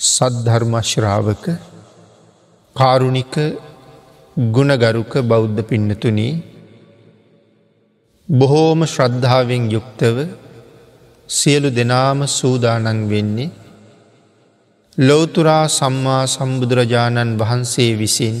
සද්ධර්මශ්‍රාවක 0.00 1.44
කාරුණික 2.76 3.34
ගුණගරුක 4.36 5.12
බෞද්ධ 5.22 5.60
පින්නතුනී 5.62 6.32
බොහෝම 8.28 8.80
ශ්‍රද්ධාවෙන් 8.86 9.64
යුක්තව 9.68 10.16
සියලු 11.28 11.70
දෙනාම 11.70 12.20
සූදානන් 12.28 13.02
වෙන්නේ 13.10 13.50
ලෝතුරා 14.98 15.66
සම්මා 15.70 16.24
සම්බුදුරජාණන් 16.28 17.36
වහන්සේ 17.36 17.92
විසින් 17.94 18.36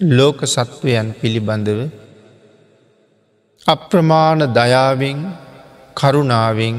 ලෝක 0.00 0.38
සත්වයන් 0.46 1.08
පිළිබඳව 1.14 1.80
අප්‍රමාණ 3.66 4.42
දයාවෙන් 4.52 5.18
කරුණාවෙන් 5.96 6.76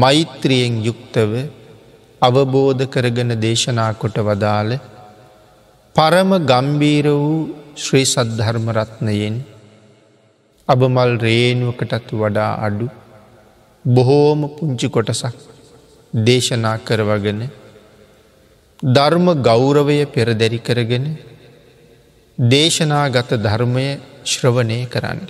මෛත්‍රියෙන් 0.00 0.74
යුක්තව 0.84 1.32
අවබෝධ 2.22 2.84
කරගෙන 2.86 3.32
දේශනා 3.40 3.92
කොට 3.94 4.16
වදාළ 4.20 4.72
පරම 5.96 6.30
ගම්බීර 6.44 7.06
වූ 7.14 7.36
ශ්‍රී 7.76 8.06
සද්ධර්මරත්නයෙන් 8.06 9.36
අබමල් 10.68 11.12
රේනුවකටත් 11.18 12.08
වඩා 12.14 12.52
අඩු 12.58 12.86
බොහෝම 13.84 14.40
පුංචි 14.56 14.88
කොටසක් 14.88 15.36
දේශනා 16.14 16.76
කරවගෙන 16.78 17.42
ධර්ම 18.82 19.26
ගෞරවය 19.42 19.98
පෙරදැරි 20.06 20.60
කරගෙන 20.60 21.06
දේශනාගත 22.38 23.30
ධර්මය 23.38 23.86
ශ්‍රවණය 24.24 24.80
කරන්න. 24.86 25.20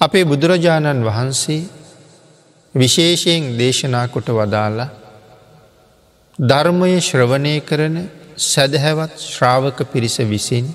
අපේ 0.00 0.24
බුදුරජාණන් 0.24 1.04
වහන්සේ 1.04 1.68
විශේෂයෙන් 2.74 3.58
දේශනා 3.58 4.06
කොට 4.08 4.28
වදාලා 4.30 4.90
ධර්මය 6.38 6.92
ශ්‍රවණය 7.00 7.54
කරන 7.60 7.96
සැදහැවත් 8.42 9.16
ශ්‍රාවක 9.24 9.78
පිරිස 9.92 10.16
විසින් 10.24 10.66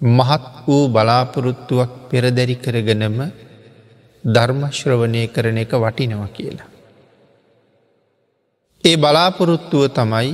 මහත් 0.00 0.44
වූ 0.66 0.84
බලාපොරොත්තුවක් 0.88 1.90
පෙරදැරි 2.10 2.56
කරගෙනම 2.56 3.18
ධර්මශ්‍රවණය 4.24 5.24
කරන 5.28 5.58
එක 5.58 5.72
වටිනව 5.74 6.22
කියලා. 6.32 6.68
ඒ 8.84 8.96
බලාපොරොත්තුව 8.96 9.82
තමයි 9.90 10.32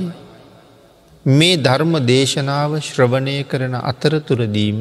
මේ 1.25 1.57
ධර්ම 1.57 1.93
දේශනාව 2.05 2.71
ශ්‍රවණය 2.81 3.37
කරන 3.43 3.75
අතරතුරදීම 3.81 4.79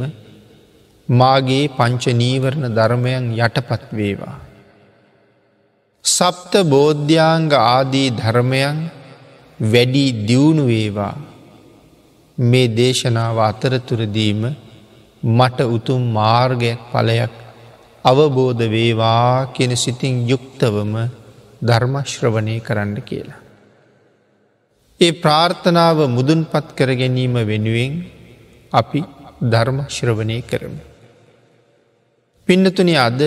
මාගේ 1.09 1.67
පංච 1.71 2.05
නීවරණ 2.15 2.75
ධර්මයන් 2.75 3.25
යටපත් 3.39 3.85
වේවා. 3.93 4.52
සප්ත 6.05 6.53
බෝධ්‍යාංග 6.65 7.53
ආදී 7.53 8.09
ධර්මයන් 8.13 8.79
වැඩි 9.61 10.07
දියුණු 10.27 10.65
වේවා 10.67 11.15
මේ 12.39 12.69
දේශනාව 12.71 13.37
අතරතුරදීම 13.41 14.43
මට 15.23 15.59
උතුම් 15.69 16.03
මාර්ගයක් 16.11 16.81
පලයක් 16.91 17.35
අවබෝධ 18.05 18.65
වේවා 18.67 19.55
කෙන 19.55 19.77
සිතින් 19.77 20.15
යුක්තවම 20.27 20.93
ධර්මශ්‍රවණය 21.63 22.57
කරන්න 22.61 22.97
කියලා. 23.01 23.41
ඒ 25.01 25.13
ප්‍රාර්ථනාව 25.15 25.99
මුදුන්පත් 26.09 26.67
කර 26.77 26.91
ගැනීම 26.95 27.35
වෙනුවෙන් 27.45 27.95
අපි 28.73 29.01
ධර්මශ්‍රවණය 29.45 30.39
කරමු. 30.43 30.83
පින්නතුනි 32.49 32.95
අද 32.99 33.21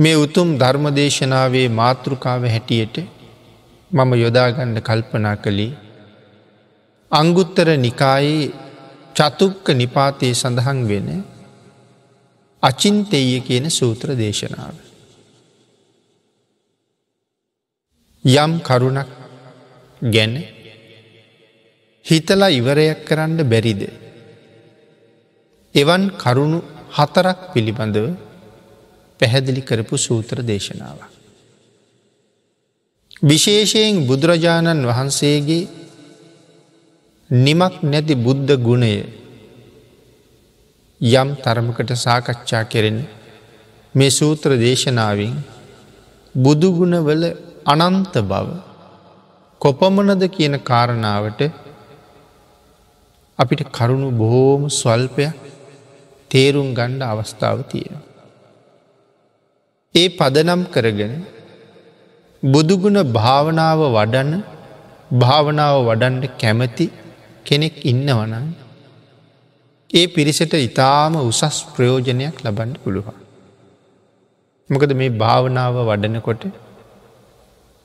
මේ 0.00 0.16
උතුම් 0.16 0.48
ධර්මදේශනාවේ 0.58 1.68
මාතෘකාව 1.70 2.42
හැටියට 2.46 2.96
මම 3.90 4.10
යොදාගන්න 4.14 4.76
කල්පනා 4.80 5.36
කළේ 5.36 5.72
අංගුත්තර 7.10 7.68
නිකායේ 7.76 8.52
චතුක්ක 9.16 9.66
නිපාතයේ 9.72 10.34
සඳහන් 10.34 10.80
වෙන 10.88 11.08
අචින්තෙය 12.62 13.40
කියන 13.40 13.66
සූත්‍ර 13.70 14.08
දේශනාව. 14.14 14.76
යම් 18.24 18.52
කරුණක් 18.60 19.10
ගැන 20.02 20.34
හිතලා 22.06 22.50
ඉවරයක් 22.50 23.00
කරන්න 23.04 23.38
බැරිද. 23.44 23.82
එවන් 25.74 26.02
කරුණු 26.18 26.58
හතරක් 26.92 27.38
පිළිබඳව 27.52 28.29
පැහැදිලි 29.20 29.62
කරපු 29.62 29.96
සූත්‍ර 29.98 30.36
දේශනාව. 30.42 30.98
විශේෂයෙන් 33.22 33.96
බුදුරජාණන් 34.06 34.86
වහන්සේගේ 34.86 35.68
නිමක් 37.30 37.74
නැති 37.84 38.14
බුද්ධ 38.16 38.52
ගුණය 38.58 38.94
යම් 41.00 41.28
තරමකට 41.36 41.90
සාකච්ඡා 41.96 42.64
කෙරෙන 42.64 42.98
මේ 43.94 44.10
සූත්‍ර 44.10 44.50
දේශනාවෙන් 44.58 45.36
බුදුගුණවල 46.34 47.24
අනන්ත 47.66 48.14
බව 48.22 48.48
කොපමණද 49.60 50.24
කියන 50.28 50.54
කාරණාවට 50.62 51.40
අපිට 53.38 53.62
කරුණු 53.70 54.08
බොහෝම 54.12 54.62
ස්වල්පයක් 54.70 55.36
තේරුම් 56.30 56.68
ගණ්ඩ 56.74 57.02
අවස්ථාව 57.04 57.58
තියෙන. 57.64 58.09
ඒ 59.94 60.08
පදනම් 60.08 60.60
කරගෙන 60.64 61.14
බුදුගුණ 62.42 62.98
භාවනාව 63.12 63.80
වඩන්න 63.88 64.42
භාවනාව 65.12 65.76
වඩන්ඩ 65.88 66.24
කැමති 66.38 66.86
කෙනෙක් 67.46 67.74
ඉන්නවනන් 67.82 68.46
ඒ 69.90 70.04
පිරිසට 70.06 70.54
ඉතාම 70.58 71.14
උසස් 71.22 71.56
ප්‍රයෝජනයක් 71.74 72.36
ලබන්න 72.44 72.72
පුළුවන්. 72.82 73.18
මොකද 74.70 74.92
මේ 74.94 75.10
භාවනාව 75.22 75.76
වඩනකොට 75.80 76.44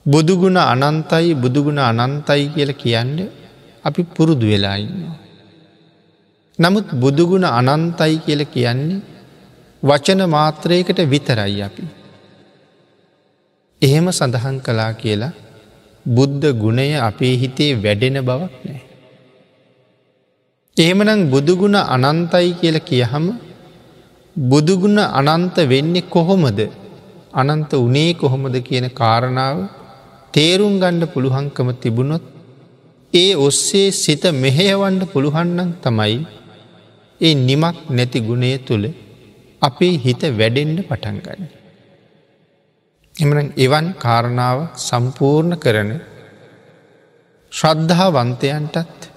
බුදුගුණ 0.06 0.60
අනන්තයි 0.64 1.34
බුදුගුණ 1.34 1.82
අනන්තයි 1.82 2.46
කියල 2.54 2.70
කියන්න 2.74 3.18
අපි 3.84 4.02
පුරුදු 4.14 4.46
වෙලා 4.46 4.78
ඉන්නවා. 4.78 5.18
නමුත් 6.58 6.86
බුදුගුණ 6.94 7.46
අනන්තයි 7.50 8.16
කියල 8.18 8.42
කියන්නේ 8.46 9.15
වචන 9.86 10.22
මාත්‍රයකට 10.28 11.00
විතරයි 11.06 11.62
අපි. 11.62 11.84
එහෙම 13.82 14.06
සඳහන් 14.10 14.58
කලා 14.60 14.92
කියලා 14.94 15.32
බුද්ධ 16.06 16.46
ගුණය 16.54 16.88
අපේ 17.02 17.34
හිතේ 17.36 17.72
වැඩෙන 17.76 18.18
බවක් 18.22 18.54
නෑ. 18.64 18.80
එහෙමනම් 20.76 21.20
බුදුගුණ 21.30 21.76
අනන්තයි 21.88 22.48
කියල 22.54 22.78
කියහම 22.82 23.26
බුදුගුණ 24.36 24.98
අනන්ත 24.98 25.56
වෙන්නේ 25.66 26.08
කොහොමද 26.08 26.60
අනන්ත 27.34 27.72
උනේ 27.76 28.10
කොහොමද 28.14 28.56
කියන 28.60 28.86
කාරණාව 28.92 29.58
තේරුම් 30.34 30.74
ගණ්ඩ 30.74 31.12
පුළුහංකම 31.12 31.68
තිබුණොත් 31.74 32.24
ඒ 33.12 33.30
ඔස්සේ 33.38 33.88
සිත 33.94 34.24
මෙහෙයවන්ඩ 34.34 35.02
පුළුහන්නන් 35.06 35.70
තමයි 35.82 36.16
ඒ 37.20 37.34
නිමක් 37.40 37.76
නැති 37.90 38.20
ගුණය 38.20 38.52
තුළ 38.60 38.86
අපේ 39.62 39.94
හිත 39.96 40.22
වැඩෙන්ඩ 40.32 40.80
පටන්ගන්න. 40.88 41.46
එමන 43.16 43.52
එවන් 43.56 43.86
කාරණාව 43.98 44.58
සම්පූර්ණ 44.78 45.56
කරන 45.56 45.92
ශ්‍රද්ධාවන්තයන්ටත් 47.52 49.08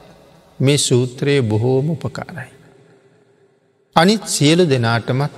මේ 0.60 0.78
සූත්‍රයේ 0.80 1.42
බොහෝම 1.42 1.90
උපකාරයි. 1.90 2.52
අනිත් 3.96 4.24
සියලු 4.28 4.64
දෙනාටමත් 4.66 5.34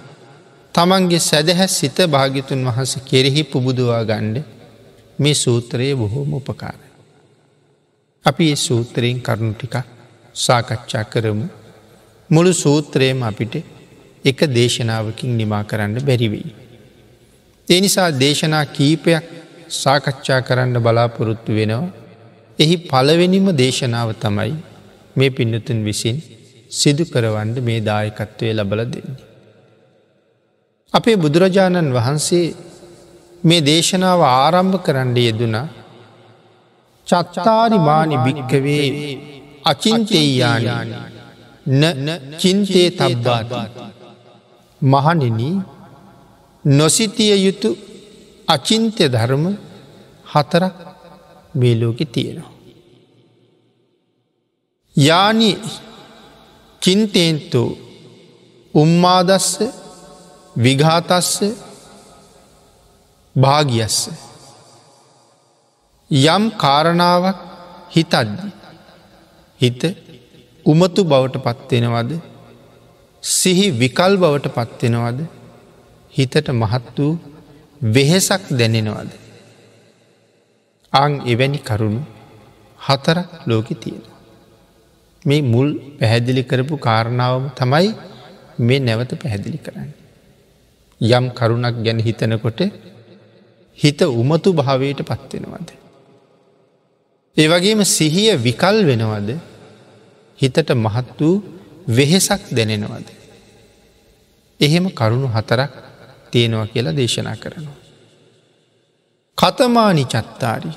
තමන්ගේ 0.76 1.20
සැදහැ 1.22 1.68
සිත 1.70 1.98
භාගිතුන් 2.08 2.62
වහස 2.68 2.94
කෙරෙහි 3.10 3.44
පුබුදවා 3.44 4.04
ගණ්ඩ 4.04 4.38
මේ 5.20 5.36
සූත්‍රයේ 5.36 5.96
බොහෝම 5.96 6.32
උපකාරයි. 6.34 6.90
අපි 8.26 8.46
ඒ 8.50 8.56
සූත්‍රයෙන් 8.58 9.20
කරුණු 9.22 9.54
ටික 9.54 9.76
සාකච්ඡා 10.36 11.06
කරමු 11.06 11.48
මුළු 12.30 12.54
සූත්‍රයම 12.54 13.22
අපිට 13.24 13.56
එක 14.26 14.40
දේශනාවකින් 14.56 15.32
නිමා 15.38 15.64
කරන්න 15.64 15.96
බැරිවෙයි. 16.00 16.52
ඒ 17.68 17.80
නිසා 17.82 18.10
දේශනා 18.20 18.66
කීපයක් 18.68 19.26
සාකච්ඡා 19.74 20.42
කරන්න 20.42 20.78
බලාපොරොත්තු 20.80 21.52
වෙනවා. 21.52 21.92
එහි 22.60 22.76
පළවෙනිම 22.90 23.48
දේශනාව 23.58 24.10
තමයි 24.16 24.54
මේ 25.16 25.30
පින්නතුන් 25.30 25.80
විසින් 25.84 26.18
සිදු 26.72 27.04
කරවන්ඩ 27.06 27.58
මේ 27.60 27.80
දායකත්වය 27.82 28.48
ලබල 28.54 28.82
දෙන්නේ. 28.86 29.20
අපේ 30.94 31.16
බුදුරජාණන් 31.16 31.94
වහන්සේ 31.94 32.48
මේ 33.44 33.62
දේශනාව 33.62 34.20
ආරම්භ 34.30 34.78
කරන්න 34.78 35.16
යෙදුනා 35.20 35.68
චත්තාරිමානි 37.08 38.18
භික්කවේ 38.18 38.88
අචින්තෙයානයානයා 39.64 41.08
චින්තේ 42.42 42.90
තබ්බාති. 42.92 44.01
මහනෙන 44.82 45.40
නොසිතිය 46.66 47.34
යුතු 47.46 47.70
අචින්ත්‍ය 48.48 49.04
ධර්ම 49.08 49.46
හතරක් 50.26 50.76
මේ 51.56 51.76
ලෝකෙ 51.82 52.06
තියෙනවා. 52.06 52.52
යානි 54.96 55.52
චින්තේන්තු 56.82 57.62
උම්මාදස්ස 58.74 59.52
විඝාතස්ස 60.56 61.32
භාගියස්ස. 63.36 64.00
යම් 66.12 66.44
කාරණාවක් 66.58 67.38
හිතද්දි. 67.96 68.48
හිත 69.60 69.82
උමතු 70.66 71.02
බවට 71.04 71.36
පත්වෙනවද 71.46 72.31
සිහි 73.24 73.66
විකල් 73.72 74.14
බවට 74.18 74.48
පත්වෙනවද 74.50 75.20
හිතට 76.14 76.48
මහත් 76.52 76.98
වූ 76.98 77.20
වෙහෙසක් 77.82 78.44
දැනෙනවද. 78.52 79.12
අං 80.94 81.12
එවැනි 81.24 81.60
කරුණු 81.60 82.02
හතරක් 82.80 83.30
ලෝකෙ 83.46 83.76
තියෙන. 83.76 84.04
මේ 85.26 85.42
මුල් 85.44 85.70
පැහැදිලි 86.00 86.44
කරපු 86.44 86.76
කාරණාවම 86.78 87.46
තමයි 87.52 87.90
මේ 88.60 88.80
නැවත 88.80 89.12
පැහැදිලි 89.16 89.58
කරන්න. 89.58 89.92
යම් 91.02 91.26
කරුණක් 91.32 91.76
ගැන 91.86 92.00
හිතනකොට 92.00 92.62
හිත 93.78 94.02
උමතු 94.02 94.50
භාවයට 94.54 95.02
පත්වෙනවද. 95.04 95.70
ඒවගේම 97.38 97.82
සිහිය 97.88 98.32
විකල් 98.38 98.78
වෙනවද 98.84 99.30
හිතට 100.40 100.70
මහත් 100.76 101.20
වූ 101.20 101.61
වෙහෙසක් 101.88 102.42
දැනෙනවද. 102.52 103.08
එහෙම 104.60 104.86
කරුණු 104.92 105.28
හතරක් 105.28 105.72
තියෙනවා 106.32 106.68
කියලා 106.68 106.96
දේශනා 106.96 107.36
කරනවා. 107.36 107.78
කතමානි 109.38 110.04
චත්තාරි 110.06 110.72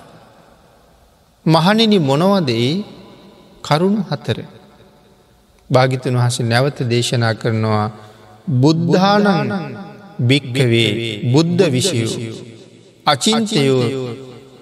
මහනිනි 1.47 1.99
මොනවද 2.01 2.49
ඒ 2.51 2.75
කරුණු 3.65 4.03
හතර 4.11 4.39
භාගිතන් 5.71 6.17
වහස 6.17 6.37
නැවත 6.43 6.79
දේශනා 6.85 7.35
කරනවා 7.35 7.87
බුද්ධානං 8.61 9.53
භික්කවේ 10.21 10.91
බුද්ධ 11.33 11.63
විෂයෝ 11.71 12.33
අචින්තයෝ 13.07 13.83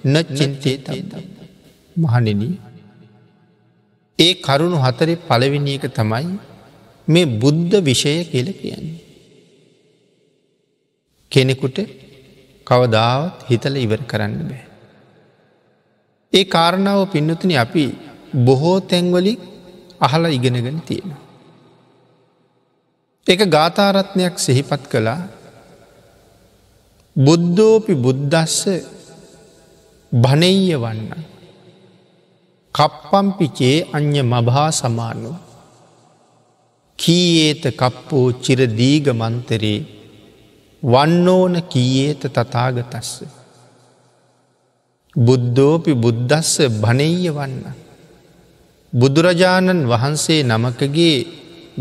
නච්චින්තේ 0.04 0.76
තයිද 0.78 1.12
මහනින 1.96 2.42
ඒ 4.22 4.32
කරුණු 4.40 4.78
හතරේ 4.78 5.22
පළවෙනි 5.28 5.74
එක 5.78 5.86
තමයි 5.90 6.26
මේ 7.08 7.32
බුද්ධ 7.40 7.76
විෂය 7.80 8.14
කියල 8.24 8.48
කියන්නේ. 8.52 9.00
කෙනෙකුට 11.32 11.78
කවදාවත් 12.66 13.36
හිතල 13.48 13.74
ඉවර 13.76 14.02
කරන්න 14.04 14.36
බෑ. 14.50 14.64
ඒ 16.32 16.44
කාරණාව 16.46 17.00
පින්නතුන 17.12 17.52
අපි 17.56 17.84
බොහෝ 18.46 18.78
තැන්වලින් 18.82 19.40
අහලා 20.00 20.34
ඉගෙනගෙන 20.36 20.80
තියෙනවා. 20.80 21.20
එක 23.26 23.40
ගාථාරත්නයක් 23.46 24.34
සිහිපත් 24.36 24.82
කළා 24.90 25.20
බුද්ධෝපි 27.16 27.94
බුද්ධස්ස 27.96 28.60
භනීය 30.12 30.76
වන්න. 30.76 31.31
කප්පම්පිචේ 32.74 33.76
අ්‍ය 33.92 34.22
මභා 34.22 34.70
සමානුව. 34.70 35.36
කීඒත 36.98 37.64
කප්පෝ 37.76 38.26
චිරදීග 38.44 39.06
මන්තරේ 39.12 39.78
වන්නෝන 40.82 41.54
කීඒත 41.62 42.22
තතාගතස්ස. 42.26 43.10
බුද්ධෝපි 45.16 45.92
බුද්ධස්ස 45.94 46.54
භනීය 46.82 47.28
වන්න. 47.30 47.64
බුදුරජාණන් 48.92 49.88
වහන්සේ 49.88 50.40
නමකගේ 50.42 51.16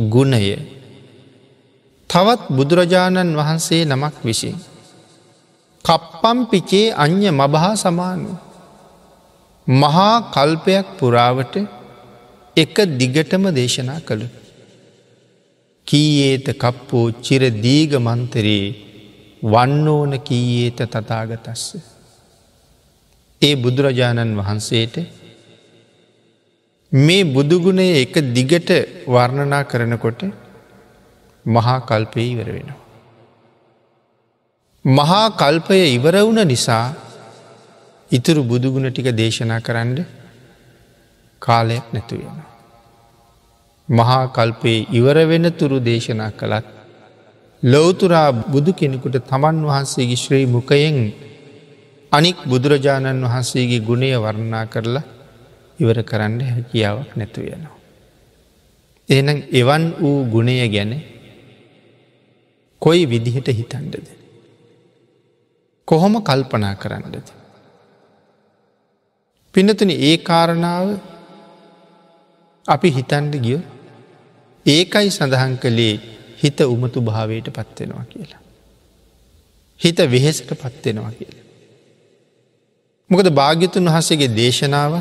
ගුණය 0.09 0.43
තවත් 2.09 2.41
බුදුරජාණන් 2.49 3.37
වහන්සේ 3.37 3.81
නමක් 3.85 4.15
විසින්. 4.23 4.57
කප්පම් 5.85 6.39
පිචේ 6.51 6.87
අ්‍ය 6.93 7.31
මබහා 7.31 7.75
සමානු. 7.75 8.50
මහා 9.67 10.31
කල්පයක් 10.31 10.97
පුරාවට 10.99 11.55
එක 12.57 12.75
දිගටම 12.97 13.43
දේශනා 13.51 14.01
කළු. 14.01 14.27
කීඒත 15.87 16.45
කප්පෝ 16.55 17.11
චිර 17.21 17.41
දීග 17.59 17.93
මන්තරයේ 17.97 18.75
වන්න 19.43 19.87
ඕන 19.87 20.19
කීඒත 20.19 20.79
තතාගතස්ස. 20.87 21.63
ඒ 23.41 23.55
බුදුරජාණන් 23.55 24.37
වහන්සේට 24.37 24.95
මේ 26.91 27.23
බුදුගුණය 27.25 27.87
එක 27.95 28.13
දිගට 28.33 28.69
වර්ණනා 29.07 29.63
කරනකොට 29.63 30.21
මහා 31.45 31.79
කල්පය 31.81 32.21
ඉවර 32.23 32.47
වෙනවා. 32.47 32.79
මහා 34.85 35.29
කල්පය 35.31 35.77
ඉවර 35.87 36.15
වුණ 36.17 36.47
නිසා 36.47 37.10
ඉතුරු 38.11 38.43
බුදුගුණ 38.43 38.91
ටික 38.91 39.07
දේශනා 39.13 39.59
කරන්න 39.59 39.99
කාලයක් 41.41 41.85
නැතු 41.93 42.15
වෙන. 42.17 42.37
මහා 43.89 44.23
කල්පයේ 44.27 44.87
ඉවර 44.91 45.17
වෙන 45.25 45.45
තුරු 45.53 45.77
දේශනා 45.81 46.31
කළත් 46.31 46.67
ලොවතුරා 47.63 48.29
බුදු 48.47 48.71
කෙනෙකුට 48.73 49.17
තමන් 49.23 49.57
වහන්සේගේ 49.63 50.15
ශ්‍රී 50.15 50.45
මුකයෙන් 50.47 50.99
අනික් 52.11 52.37
බුදුරජාණන් 52.45 53.23
වහන්සේගේ 53.23 53.81
ගුණය 53.81 54.11
වර්ණනා 54.17 54.65
කරලා 54.65 55.03
ඉවර 55.79 55.97
කරන්න 56.03 56.39
හැකියාවක් 56.47 57.11
නැතු 57.15 57.41
වෙනවා. 57.41 57.77
එනම් 59.09 59.39
එවන් 59.51 59.83
වූ 60.01 60.19
ගුණය 60.25 60.55
ගැන 60.67 60.93
කොයි 62.81 63.03
විදිහට 63.05 63.47
හිතන්ඩද. 63.49 64.07
කොහොම 65.87 66.13
කල්පනා 66.21 66.75
කරන්නද. 66.75 67.40
පිනතුන 69.55 69.91
ඒ 69.91 70.15
කාරණාව 70.23 70.87
අපි 72.65 72.89
හිතන්ඩ 72.89 73.35
ගිය 73.37 73.59
ඒකයි 74.65 75.09
සඳහන් 75.09 75.55
කළේ 75.57 75.95
හිත 76.41 76.59
උමතු 76.65 76.99
භාවයට 77.01 77.47
පත්වෙනවා 77.49 78.05
කියලා. 78.09 78.41
හිත 79.79 79.97
වෙහෙසට 80.11 80.51
පත්වෙනවා 80.53 81.11
කියලා. 81.11 81.45
මොකද 83.09 83.29
භාග්‍යතුන් 83.31 83.89
වහසගේ 83.89 84.35
දේශනාව 84.35 84.93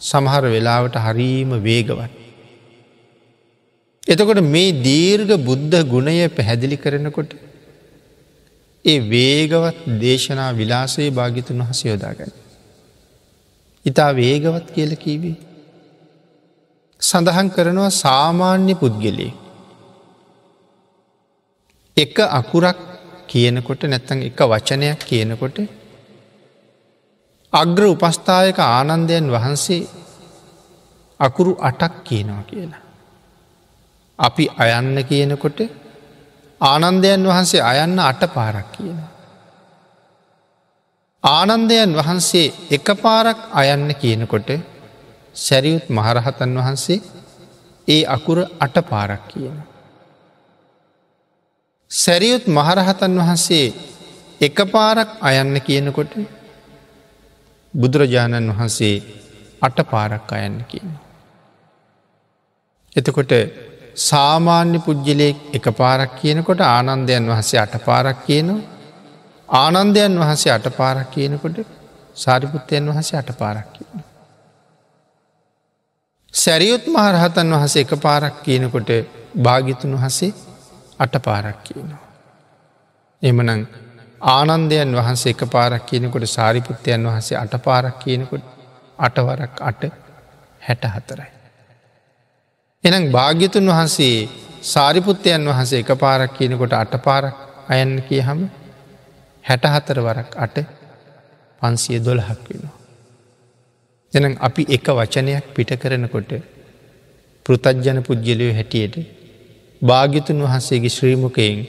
සමහර 0.00 0.44
වෙලාවට 0.46 0.96
හරීම 0.96 1.50
වේගවත්. 1.60 2.12
එතකොට 4.06 4.40
මේ 4.46 4.72
දීර්ඝ 4.82 5.34
බුද්ධ 5.44 5.76
ගුණය 5.84 6.16
පැහැදිලි 6.30 6.76
කරනකොට 6.76 7.30
ඒ 8.84 8.98
වේගවත් 9.10 9.78
දේශනා 10.00 10.50
විලාසේ 10.52 11.10
භාගිතුන් 11.10 11.62
වහස 11.62 11.80
යොදාගන්න. 11.84 12.45
ඉතා 13.86 14.10
වේගවත් 14.16 14.66
කියල 14.74 14.92
කීවේ. 14.96 15.36
සඳහන් 17.00 17.48
කරනවා 17.50 17.90
සාමාන්‍ය 17.94 18.74
පුද්ගලේ. 18.74 19.32
එක 21.96 22.16
අකුරක් 22.30 22.78
කියනකොට 23.26 23.82
නැත්තන් 23.82 24.18
එක 24.22 24.40
වචනයක් 24.42 25.00
කියනකොට 25.00 25.56
අග්‍ර 27.52 27.82
උපස්ථායක 27.84 28.58
ආනන්දයන් 28.60 29.26
වහන්සේ 29.30 29.88
අකුරු 31.20 31.52
අටක් 31.60 31.94
කියනවා 32.04 32.42
කියලා. 32.42 32.82
අපි 34.18 34.44
අයන්න 34.58 34.96
කියනකොට 35.04 35.58
ආනන්දයන් 36.60 37.22
වහන්සේ 37.24 37.62
අයන්න 37.62 37.98
අට 38.00 38.22
පාරක් 38.34 38.68
කියන. 38.72 38.98
ආනන්දයන් 41.26 41.90
වහන්සේ 41.92 42.54
එක 42.70 42.88
පාරක් 42.96 43.38
අයන්න 43.52 43.88
කියනකොට 43.94 44.50
සැරියුත් 45.36 45.86
මහරහතන් 45.88 46.52
වහන්සේ 46.58 46.98
ඒ 47.88 48.02
අකුර 48.06 48.38
අට 48.60 48.76
පාරක් 48.90 49.22
කියන. 49.28 49.56
සැරියුත් 51.90 52.44
මහරහතන් 52.48 53.14
වහන්සේ 53.20 53.74
එක 54.40 54.58
පාරක් 54.66 55.10
අයන්න 55.20 55.56
කියනකොට 55.60 56.12
බුදුරජාණන් 57.74 58.52
වහන්සේ 58.52 58.96
අට 59.62 59.78
පාරක් 59.84 60.30
අයන්න 60.32 60.58
කියන. 60.70 60.88
එතකොට 62.96 63.32
සාමාන්‍ය 64.02 64.78
පුද්ගලයෙක් 64.78 65.38
එක 65.52 65.66
පාරක් 65.74 66.10
කියනකොට 66.20 66.60
ආනන්දයන් 66.68 67.24
වහසේ 67.30 67.60
අට 67.60 67.74
පාරක් 67.84 68.18
කියනවා 68.26 68.75
ආනන්දයන් 69.48 70.18
වහසේ 70.18 70.52
අට 70.52 70.66
පාරක් 70.72 71.10
කියනකොට 71.10 71.58
සාරිපුත්තයන් 72.16 72.88
වහසේ 72.88 73.18
අට 73.18 73.30
පාරක් 73.38 73.72
කියන. 73.72 74.04
සැරියුත් 76.34 76.86
මහරහතන් 76.88 77.52
වහසේ 77.52 77.82
එක 77.82 77.92
පාරක් 78.00 78.42
කියනකොට 78.42 78.90
භාගිතුන් 79.38 79.94
වහසේ 79.94 80.34
අට 80.98 81.14
පාරක් 81.22 81.58
කියනවා. 81.64 82.02
එමනං 83.22 83.66
ආනන්දයන් 84.20 84.90
වහන්සේ 84.92 85.30
එක 85.30 85.42
පාරක් 85.48 85.86
කියනකොට 85.86 86.26
සාරිපුත්තයන් 86.28 87.02
වහන්සේ 87.04 87.38
අට 87.38 87.54
පාරක් 87.60 87.98
කියනකොට 87.98 88.44
අටවරක් 88.98 89.60
අට 89.60 89.82
හැට 90.60 90.84
හතරයි. 90.86 91.30
එනම් 92.84 93.10
භාග්‍යතුන් 93.12 93.66
වහන්සේ 93.68 94.28
සාරිපුත්තයන් 94.64 95.42
වහන්සේ 95.46 95.80
එක 95.80 95.90
පාරක් 95.96 96.32
කියනකොට 96.32 96.72
අට 96.74 96.94
පාරක් 97.02 97.34
අයන්න 97.68 98.02
කිය 98.02 98.20
හම 98.20 98.40
හැටහතර 99.46 99.98
වරක් 100.00 100.30
අට 100.36 100.56
පන්සිය 101.62 101.98
දොළහක් 102.00 102.40
වෙනවා. 102.46 102.74
එනම් 104.12 104.34
අපි 104.40 104.62
එක 104.68 104.86
වචනයක් 104.90 105.44
පිට 105.54 105.70
කරනකොට 105.76 106.30
පෘතජ්ජන 107.46 107.98
පුද්ගලයෝ 108.02 108.52
හැටියට 108.52 108.96
භාගිතුන් 109.82 110.38
වහන්සේගේ 110.42 110.88
ශ්‍රීමකයෙන් 110.88 111.60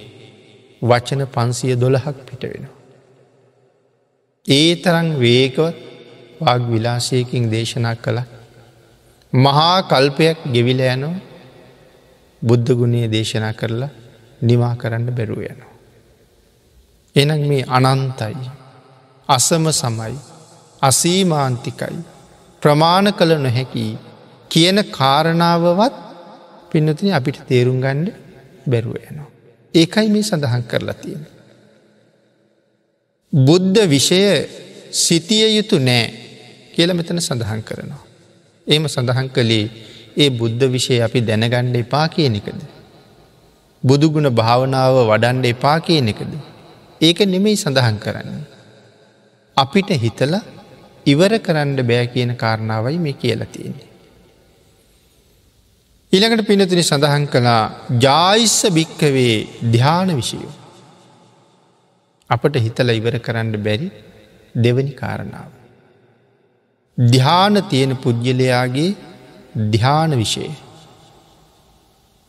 වචන 0.81 1.21
පන්සිය 1.27 1.75
දොළහක් 1.75 2.17
පිට 2.21 2.43
වෙනවා. 2.43 2.75
ඒ 4.45 4.71
තරං 4.77 5.07
වේකවත් 5.17 5.77
වාග 6.39 6.61
විලාශයකින් 6.65 7.45
දේශනා 7.51 7.95
කළ 7.97 8.19
මහා 9.33 9.77
කල්පයක් 9.83 10.37
ගෙවිල 10.53 10.81
යනෝ 10.87 11.15
බුද්ධ 12.41 12.71
ගුණය 12.73 13.01
දේශනා 13.07 13.53
කරලා 13.53 13.95
නිවා 14.41 14.75
කරන්න 14.75 15.09
බැරුව 15.11 15.41
යනවා. 15.43 15.66
එනම් 17.15 17.41
මේ 17.43 17.63
අනන්තයි 17.69 18.49
අසම 19.29 19.65
සමයි 19.73 20.17
අසීමාන්තිකයි 20.81 21.97
ප්‍රමාණ 22.61 23.09
කළ 23.11 23.33
නොහැකි 23.37 23.85
කියන 24.51 24.79
කාරණාවවත් 24.91 25.95
පින්නතින 26.69 27.13
අපිට 27.13 27.39
තේරුම් 27.45 27.79
ගණ්ඩ 27.81 28.07
බැරුව 28.65 28.95
යනවා. 29.01 29.29
ඒකයි 29.73 30.07
මේ 30.09 30.23
සඳහන් 30.23 30.63
කරලා 30.63 30.95
තියෙන. 30.95 31.23
බුද්ධ 33.33 33.79
විෂය 33.85 34.21
සිතිය 34.95 35.45
යුතු 35.49 35.77
නෑ 35.79 36.05
කියල 36.73 36.93
මෙතන 36.93 37.19
සඳහන් 37.19 37.61
කරනවා. 37.61 38.03
ඒම 38.67 38.83
සඳහන් 38.87 39.29
කළේ 39.29 39.65
ඒ 40.17 40.29
බුද්ධ 40.31 40.65
විෂය 40.67 41.01
අපි 41.01 41.19
දැනගණ්ඩ 41.21 41.77
එපා 41.77 42.07
කියන 42.07 42.35
එකද. 42.35 42.61
බුදුගුණ 43.83 44.29
භාවනාව 44.31 44.95
වඩන්ඩ 45.03 45.45
එපා 45.47 45.77
කියන 45.81 46.07
එකද. 46.07 46.33
ඒක 47.01 47.19
නෙමෙයි 47.25 47.55
සඳහන් 47.55 47.97
කරන්න. 47.99 48.31
අපිට 49.57 49.89
හිතල 49.95 50.33
ඉවර 51.05 51.33
කරන්න 51.39 51.75
බෑ 51.83 52.07
කියන 52.07 52.35
කාරණාවයි 52.35 52.97
මේ 52.97 53.13
කියලා 53.13 53.47
තියෙන්නේ. 53.47 53.87
ඉළඟට 56.13 56.47
පිනතින 56.47 56.83
සඳහන් 56.83 57.27
කළා 57.27 57.63
ජායිස්ස 57.99 58.59
භික්කවේ 58.69 59.35
ධ්‍යාන 59.71 60.15
විෂයෝ. 60.15 60.53
අපට 62.29 62.55
හිතල 62.57 62.89
ඉවර 62.91 63.19
කරන්න 63.19 63.51
බැරි 63.59 63.91
දෙවනි 64.55 64.93
කාරණාව. 64.93 65.51
ධ්‍යාන 66.97 67.63
තියෙන 67.63 67.93
පුද්ගලයාගේ 67.95 68.89
ධ්‍යාන 69.71 70.11
විෂය. 70.17 70.49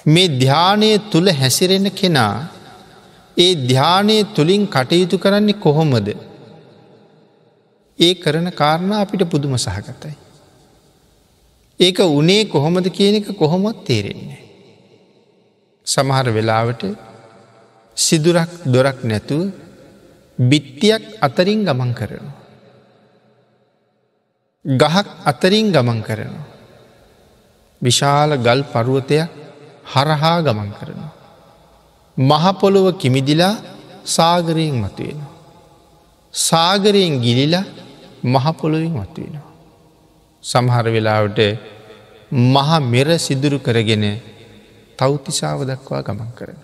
මේ 0.07 0.29
ධ්‍යානය 0.37 0.91
තුළ 1.11 1.29
හැසිරෙන 1.33 1.87
කෙනා 1.93 2.35
ඒ 3.39 3.53
ධ්‍යානය 3.67 4.17
තුළින් 4.35 4.63
කටයුතු 4.67 5.17
කරන්නේ 5.19 5.55
කොහොමද. 5.57 6.09
ඒ 7.99 8.13
කරන 8.15 8.49
කාරණ 8.53 8.93
අපිට 8.95 9.23
පුදුම 9.25 9.55
සහගතයි. 9.57 10.15
ඒක 11.81 11.99
උනේ 12.13 12.43
කොහොමද 12.47 12.87
කියන 12.89 13.15
එක 13.15 13.29
කොහොමත් 13.35 13.85
තේරෙන්නේ. 13.85 14.43
සමහර 15.87 16.27
වෙලාවට 16.29 16.83
සිදුරක් 17.97 18.51
දොරක් 18.67 18.99
නැතුව 19.03 19.43
බිත්තියක් 20.39 21.03
අතරින් 21.21 21.61
ගමන් 21.65 21.91
කරනවා. 21.95 22.37
ගහක් 24.65 25.09
අතරින් 25.25 25.67
ගමන් 25.69 26.01
කරනවා. 26.03 26.47
විශාල 27.83 28.31
ගල් 28.39 28.61
පරුවතයක් 28.65 29.31
හරහා 29.87 30.37
ගමන් 30.43 30.71
කරනවා. 30.73 31.18
මහපොළොව 32.19 32.87
කිමිදිලා 32.99 33.57
සාගරයෙන් 34.07 34.75
මතුවෙනවා. 34.75 35.35
සාගරයෙන් 36.35 37.21
ගිලිලා 37.21 37.65
මහපොළොවින් 38.25 38.93
මතුවෙනවා. 38.93 39.53
සමහර 40.45 40.87
වෙලාවට 40.87 41.39
මහ 42.31 42.71
මෙර 42.83 43.09
සිදුරු 43.19 43.59
කරගෙන 43.59 44.05
තෞතිසාව 44.99 45.61
දක්වා 45.63 46.03
ගමන් 46.03 46.33
කරන. 46.35 46.59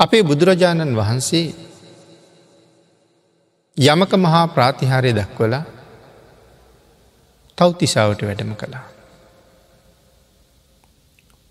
අපේ 0.00 0.22
බුදුරජාණන් 0.22 0.96
වහන්සේ 0.96 1.46
යමක 3.76 4.12
මහා 4.16 4.46
ප්‍රාතිහාරය 4.48 5.12
දක්වලා 5.12 5.64
තෞතිසාවට 7.58 8.20
වැඩම 8.22 8.54
කළා. 8.54 8.93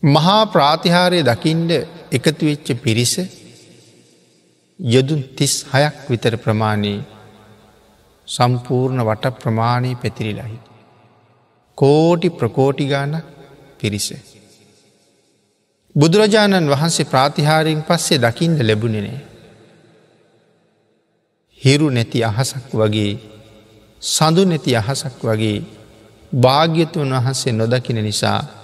මහා 0.04 0.46
ප්‍රාතිහාරය 0.46 1.20
දකිින්ඩ 1.24 1.72
එකතු 2.12 2.46
වෙච්ච 2.46 2.68
පිරිස 2.78 3.14
යොදුන් 4.80 5.22
තිස් 5.36 5.54
හයක් 5.74 5.96
විතර 6.10 6.36
ප්‍රමාණයේ 6.38 7.00
සම්පූර්ණ 8.28 9.02
වට 9.02 9.32
ප්‍රමාණී 9.34 9.96
පැතිරිලාහි. 9.96 10.58
කෝටි 11.78 12.30
ප්‍රකෝටිගාන 12.30 13.14
පිරිස. 13.80 14.08
බුදුරජාණන් 15.96 16.70
වහන්සේ 16.70 17.06
ප්‍රාතිහාරයෙන් 17.06 17.84
පස්සේ 17.84 18.20
දකිින්ද 18.20 18.60
ලැබුණනේ. 18.62 19.20
හිරු 21.62 21.88
නැති 21.90 22.24
අහසක් 22.24 22.68
වගේ 22.74 23.14
සඳු 24.02 24.44
නැති 24.46 24.76
අහසක් 24.76 25.18
වගේ 25.22 25.58
භාග්‍යතුන් 26.34 27.16
වහන්සේ 27.16 27.54
නොදකින 27.54 28.04
නිසා 28.04 28.63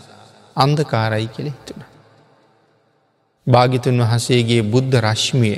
අන්දකාරයි 0.59 1.27
කෙළෙ 1.27 1.51
හිතුන. 1.51 1.81
භාගිතුන් 3.47 4.01
වහසේගේ 4.03 4.63
බුද්ධ 4.63 4.95
රශ්මිය 5.01 5.57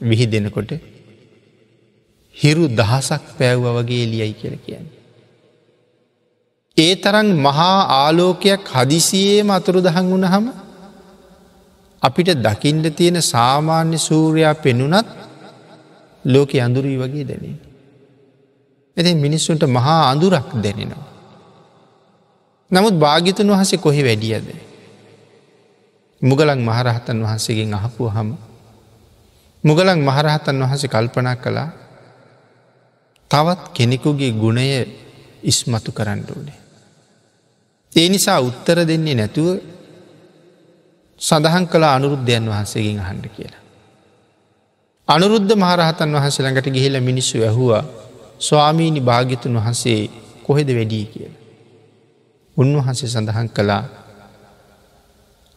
විහි 0.00 0.26
දෙනකොට 0.26 0.70
හිරු 2.36 2.64
දහසක් 2.70 3.24
පැව්ව 3.38 3.64
වගේ 3.76 4.02
එලියයි 4.02 4.32
කියල 4.32 4.54
කියන්න. 4.58 4.86
ඒ 6.76 6.94
තරන් 6.96 7.28
මහා 7.38 7.78
ආලෝකයක් 7.96 8.64
හදිසියේම 8.74 9.50
අතුරු 9.50 9.80
දහන් 9.80 10.06
වුණ 10.06 10.26
හම 10.26 10.46
අපිට 12.02 12.30
දකිින්ට 12.38 12.86
තියෙන 12.96 13.18
සාමාන්‍ය 13.24 13.98
සූරයා 13.98 14.54
පෙනුනත් 14.56 15.08
ලෝක 16.24 16.50
අඳුරී 16.58 16.98
වගේ 16.98 17.24
දැනේ. 17.24 17.56
ඇති 18.96 19.14
මිනිස්සුන්ට 19.16 19.62
මහා 19.68 20.00
අඳුරක් 20.10 20.48
දැනෙනවා. 20.56 21.15
නමුත් 22.70 22.94
භාගිතන් 22.94 23.48
වහසේ 23.48 23.78
කොහෙ 23.78 24.02
වැඩියද. 24.02 24.46
මුගලන් 26.22 26.60
මහරහතන් 26.60 27.18
වහන්සේගෙන් 27.18 27.74
අහපු 27.74 28.08
හම 28.08 28.34
මුගලන් 29.64 30.00
මහරහතන් 30.00 30.56
වහසේ 30.62 30.88
කල්පනා 30.88 31.36
කළා 31.36 31.70
තවත් 33.30 33.62
කෙනෙකුගේ 33.72 34.32
ගුණය 34.32 34.66
ඉස්මතු 35.42 35.92
කරන්න 35.92 36.22
ඕනේ. 36.26 36.58
ඒ 37.92 38.08
නිසා 38.08 38.40
උත්තර 38.40 38.78
දෙන්නේ 38.82 39.14
නැතුව 39.14 39.48
සඳහන් 41.20 41.64
කළ 41.66 41.84
අනුරුද්ධයන් 41.86 42.44
වහන්සේගෙන් 42.44 42.98
අහන්ඩ 42.98 43.26
කියලා. 43.28 43.62
අනුරුද්ධ 45.08 45.54
මහරහතන් 45.54 46.10
වහන්සේ 46.12 46.42
ළඟට 46.42 46.68
ගිහිල 46.68 47.00
මිනිස්සු 47.00 47.38
ඇහුවා 47.40 47.84
ස්වාමීණි 48.38 49.00
භාගිතුන් 49.00 49.54
වහන්සේ 49.54 50.10
කොහෙද 50.42 50.68
වැඩී 50.68 51.06
කියල. 51.06 51.45
උන්වහන්සේ 52.56 53.08
සඳහන් 53.08 53.48
කළා 53.48 53.84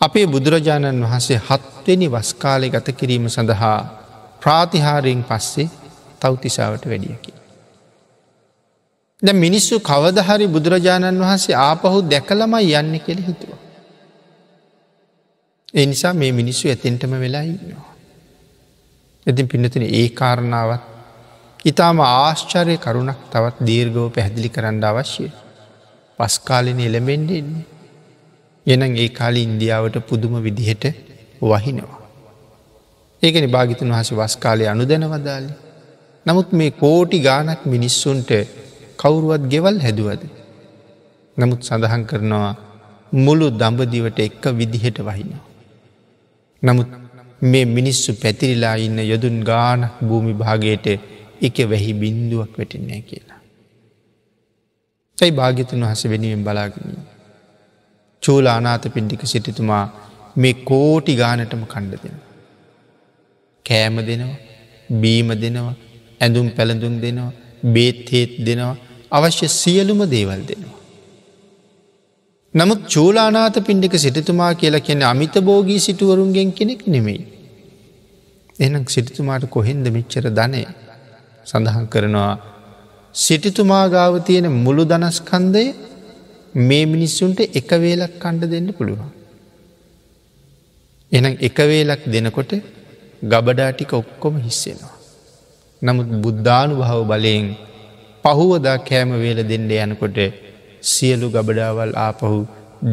අපේ 0.01 0.27
බුදුරජාණන් 0.27 1.03
වහන්සේ 1.03 1.39
හත්වෙනි 1.39 2.07
වස්කාලය 2.07 2.69
ගත 2.69 2.87
කිරීම 2.93 3.25
සඳහා 3.29 3.77
ප්‍රාතිහාරයෙන් 4.41 5.23
පස්සේ 5.23 5.69
තෞතිසාවට 6.19 6.85
වැඩියකි. 6.85 7.31
ද 9.23 9.27
මිනිස්සු 9.35 9.79
කවදහරි 9.81 10.47
බුදුරජාණන් 10.47 11.19
වහන්සේ 11.19 11.55
ආපහු 11.59 11.97
දැකලමයි 12.05 12.71
යන්න 12.73 12.95
කෙළ 12.99 13.21
හිතුව. 13.21 13.51
ඒ 15.73 15.85
නිසා 15.85 16.13
මේ 16.13 16.31
මිනිස්සු 16.31 16.63
ඇතෙන්ටම 16.67 17.13
වෙලා 17.15 17.43
ඉන්නවා. 17.43 17.89
ඇතින් 19.25 19.47
පින්නතින 19.47 19.85
ඒ 19.91 20.07
කාරණාවත් 20.11 20.83
ඉතාම 21.65 21.99
ආශ්චරය 22.01 22.75
කරුණක් 22.77 23.19
තවත් 23.31 23.67
දීර්ගව 23.67 23.97
පැහැදිලි 24.09 24.49
කරන්න 24.49 24.83
අවශ්‍යය. 24.85 25.31
පස්කාලෙන 26.19 26.79
එළමෙන්ඩෙන්නේ. 26.79 27.65
එනම් 28.67 28.93
ඒ 28.95 29.09
කාලි 29.09 29.41
ඉන්දියාවට 29.43 29.95
පුදුම 30.07 30.33
විදිහට 30.43 30.85
වහිනවා. 31.41 31.99
ඒකනි 33.23 33.47
භාගිතන් 33.47 33.91
වහස 33.91 34.11
වස්කාලය 34.13 34.65
අනු 34.67 34.83
දැනවදාලි. 34.85 35.51
නමුත් 36.25 36.49
මේ 36.51 36.71
කෝටි 36.73 37.17
ගානක් 37.19 37.61
මිනිස්සුන්ට 37.65 38.31
කවුරුවත් 38.97 39.43
ගෙවල් 39.47 39.77
හැදුවද. 39.79 40.21
නමුත් 41.37 41.61
සඳහන් 41.63 42.03
කරනවා 42.03 42.51
මුළු 43.17 43.47
දඹදිවට 43.51 44.19
එක්ක 44.19 44.43
විදිහට 44.51 44.97
වහිනවා. 44.99 45.43
නමුත් 46.63 46.89
මේ 47.41 47.65
මිනිස්සු 47.67 48.13
පැතිරිලා 48.13 48.75
ඉන්න 48.77 48.99
යොදුන් 49.01 49.37
ගානක් 49.41 50.01
භූමි 50.01 50.33
භාගයට 50.33 50.87
එක 51.41 51.57
වැහි 51.71 51.91
බින්දුවක් 51.93 52.51
වැටින්නේ 52.57 53.01
කියලා. 53.01 53.28
ඇයි 55.21 55.31
භාගිතුන් 55.31 55.85
වහස 55.85 56.03
වෙනුවෙන් 56.05 56.43
බලාගෙන. 56.43 56.97
චූල 58.23 58.45
අනාත 58.47 58.85
පින්ඩික 58.95 59.23
සිටිතුමා 59.25 59.85
මේ 60.37 60.53
කෝටි 60.69 61.13
ගානටම 61.15 61.63
කණ්ඩ 61.65 62.03
දෙෙන. 62.03 62.17
කෑම 63.65 63.97
දෙනවා 64.09 64.37
බීම 65.01 65.29
දෙනවා 65.35 65.75
ඇඳුම් 66.21 66.49
පැළඳුම් 66.49 66.95
දෙනවා 67.01 67.31
බේත්හේත් 67.75 68.33
දෙනවා 68.45 68.75
අවශ්‍ය 69.11 69.47
සියලුම 69.47 70.01
දේවල් 70.09 70.41
දෙනවා. 70.41 70.77
නමුත් 72.53 72.81
චූලානාත 72.87 73.57
පින්ඩික 73.65 73.95
සිටිතුමා 73.95 74.53
කියලා 74.53 74.79
කියන 74.79 75.03
අමිත 75.03 75.35
බෝගී 75.39 75.79
සිටුවරුන්ගෙන් 75.79 76.51
කෙනෙක් 76.51 76.81
නෙමෙයි. 76.87 77.21
එනම් 78.59 78.85
සිටිතුමාට 78.87 79.43
කොහෙන්ද 79.49 79.85
මිච්චර 79.87 80.25
ධනය 80.29 80.61
සඳහන් 81.45 81.85
කරනවා 81.85 82.31
සිටිතුමා 83.15 83.85
ගාව 83.89 84.13
තියෙන 84.23 84.47
මුළු 84.65 84.83
දනස්කන්දය 84.85 85.63
මේ 86.55 86.85
මිනිස්සුන්ට 86.85 87.39
එක 87.51 87.69
වේලක් 87.75 88.13
කණ්ඩ 88.19 88.51
දෙන්න 88.51 88.69
පුළුවන්. 88.73 89.09
එනම් 91.11 91.35
එක 91.39 91.57
වේලක් 91.61 92.03
දෙනකොට 92.05 92.51
ගබඩා 93.23 93.71
ටික 93.71 93.93
ඔක්කොම 93.93 94.35
හිස්සෙනවා. 94.37 94.95
නමුත් 95.81 96.09
බුද්ධානු 96.23 96.73
භව 96.75 97.01
බලයෙන් 97.05 97.45
පහුවදා 98.23 98.77
කෑම 98.79 99.11
වේල 99.15 99.39
දෙන්න 99.43 99.69
යනකොට 99.71 100.17
සියලු 100.83 101.27
ගබඩාවල් 101.29 101.93
ආපහු 101.97 102.47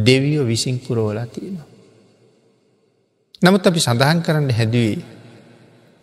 දෙවියෝ 0.06 0.46
විසින් 0.46 0.76
පුරෝලා 0.78 1.26
තියෙනවා. 1.26 1.68
නමුත් 3.42 3.66
අපි 3.66 3.80
සඳහන් 3.80 4.20
කරන්න 4.22 4.50
හැදුවේ. 4.50 5.02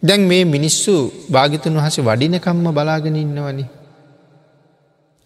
දැන් 0.04 0.22
මේ 0.22 0.44
මිනිස්සු 0.46 0.94
භාගිතන් 1.32 1.76
වහස 1.76 1.98
වඩිනකම්ම 2.00 2.68
බලාගෙන 2.72 3.16
ඉන්නවනි. 3.16 3.66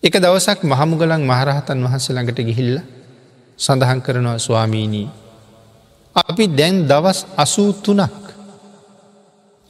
එක 0.04 0.14
දවසක් 0.16 0.62
මහමුගලන් 0.64 1.24
මහරහතන් 1.24 1.80
වහන්ස 1.80 2.06
ළඟට 2.10 2.40
ගිහිල්ල 2.42 2.76
සඳහන් 3.60 4.00
කරනවා 4.02 4.38
ස්වාමීණී. 4.38 5.10
අපි 6.16 6.44
දැන් 6.50 6.86
දවස් 6.86 7.20
අසූ 7.36 7.72
තුනක් 7.76 8.24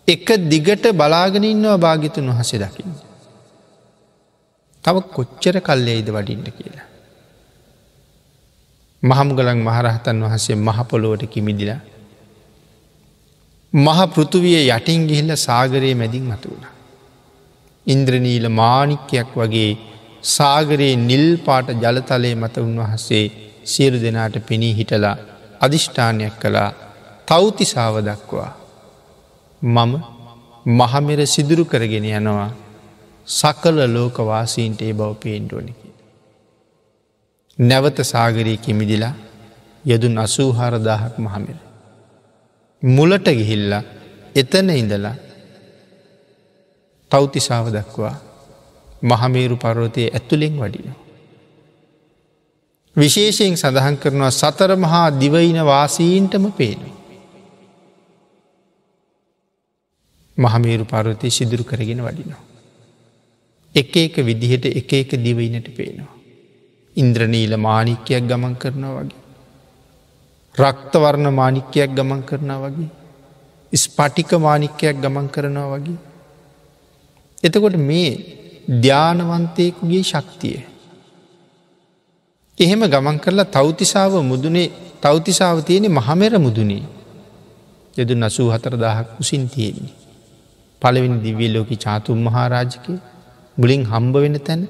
එක 0.07 0.27
දිගට 0.45 0.85
බලාගෙන 0.93 1.43
ඉන්නවා 1.45 1.77
භාගිතුන් 1.77 2.27
වහස 2.29 2.51
දකින්න. 2.55 2.93
තව 4.83 4.95
කොච්චර 5.15 5.55
කල්ලේයිද 5.61 6.09
වඩින්න 6.09 6.45
කියලා. 6.49 6.87
මහමුගලන් 9.03 9.59
මහරහතන් 9.59 10.23
වහන්සේ 10.23 10.57
මහපොලෝට 10.57 11.23
කිමිදිලා. 11.25 11.81
මහ 13.73 13.99
පෘතුවිය 14.07 14.57
යටින් 14.67 15.07
ගිහිල්ල 15.09 15.31
සාගරයේ 15.37 15.95
මැදින් 15.95 16.25
මතු 16.25 16.47
වුණ. 16.49 16.65
ඉන්ද්‍රනීල 17.87 18.45
මානික්‍යයක් 18.51 19.31
වගේ 19.35 19.71
සාගරයේ 20.27 20.95
නිල් 20.99 21.25
පාට 21.37 21.67
ජලතලය 21.75 22.31
මත 22.35 22.55
උන්වහසේ 22.59 23.25
සියලු 23.65 23.97
දෙනාට 23.97 24.35
පෙනී 24.41 24.73
හිටලා 24.73 25.15
අධිෂ්ඨානයක් 25.61 26.35
කළා 26.41 26.69
තෞතිසාව 27.27 27.95
දක්වා. 28.01 28.51
මම 29.61 29.93
මහමෙර 30.71 31.19
සිදුරු 31.25 31.63
කරගෙන 31.65 32.07
යනවා 32.11 32.49
සකල 33.27 33.77
ලෝකවාසීන්ට 33.87 34.81
ඒ 34.81 34.93
බව 34.93 35.11
පේන්ඩුවනකි. 35.17 35.87
නැවත 37.57 37.97
සාගරී 38.05 38.57
කිමිදිලා 38.59 39.15
යදුන් 39.85 40.17
අසූහාරදාහක් 40.17 41.15
මහමෙර. 41.19 41.57
මුලට 42.83 43.27
ගිහිල්ලා 43.31 43.83
එතන 44.35 44.69
ඉඳලා 44.71 45.15
තෞතිසාව 47.11 47.67
දක්වා 47.69 48.15
මහමේරු 49.03 49.57
පරවතය 49.57 50.09
ඇතුළෙන් 50.09 50.57
වඩින. 50.57 50.95
විශේෂයෙන් 52.95 53.57
සඳහන් 53.57 53.97
කරනවා 53.97 54.31
සතර 54.31 54.75
මහා 54.75 55.19
දිවයින 55.19 55.59
වාසීන්ටම 55.65 56.51
පේනවා. 56.51 56.95
මහමේරු 60.37 60.85
පරවතය 60.85 61.29
සිදුරු 61.29 61.63
කරගෙන 61.63 62.01
වඩිනවා. 62.01 62.43
එක 63.75 63.95
එක 63.97 64.15
විදිහට 64.19 64.65
එක 64.65 64.93
එක 64.93 65.11
දිවයිනට 65.19 65.69
පේනවා. 65.75 66.13
ඉන්ද්‍රනීල 66.95 67.57
මානික්‍යයක් 67.59 68.23
ගමන් 68.23 68.55
කරනවා 68.55 68.99
වගේ. 68.99 69.25
රක්තවර්ණ 70.55 71.33
මානික්‍යයක් 71.33 71.91
ගමන් 71.91 72.21
කරනා 72.23 72.59
වගේ. 72.59 72.89
ස්පටික 73.73 74.31
මානික්‍යයක් 74.39 74.97
ගමන් 74.97 75.29
කරනවා 75.29 75.69
වගේ. 75.75 75.97
එතකොට 77.43 77.77
මේ 77.79 78.11
ධ්‍යානවන්තයකුගේ 78.67 80.03
ශක්තිය. 80.03 80.57
එහෙම 82.57 82.81
ගමන් 82.85 83.17
කරලා 83.19 83.47
තෞතිසාව 83.47 84.13
මුදුනේ 84.23 84.67
තෞතිසාව 85.01 85.57
තියෙනෙ 85.61 85.89
මහමෙර 85.89 86.33
මුදුනේ 86.37 86.83
යදු 87.95 88.13
නසූ 88.15 88.49
හතර 88.49 88.73
දාහක් 88.77 89.07
උසින් 89.19 89.45
තියෙන්නේ. 89.49 89.95
පළවෙනි 90.81 91.17
දිවිය 91.19 91.49
ලෝක 91.49 91.71
චාතුම් 91.77 92.19
මහාරාජකය 92.19 92.93
බුලින් 93.57 93.81
හම්බ 93.85 94.15
වෙන 94.15 94.35
තැන 94.39 94.61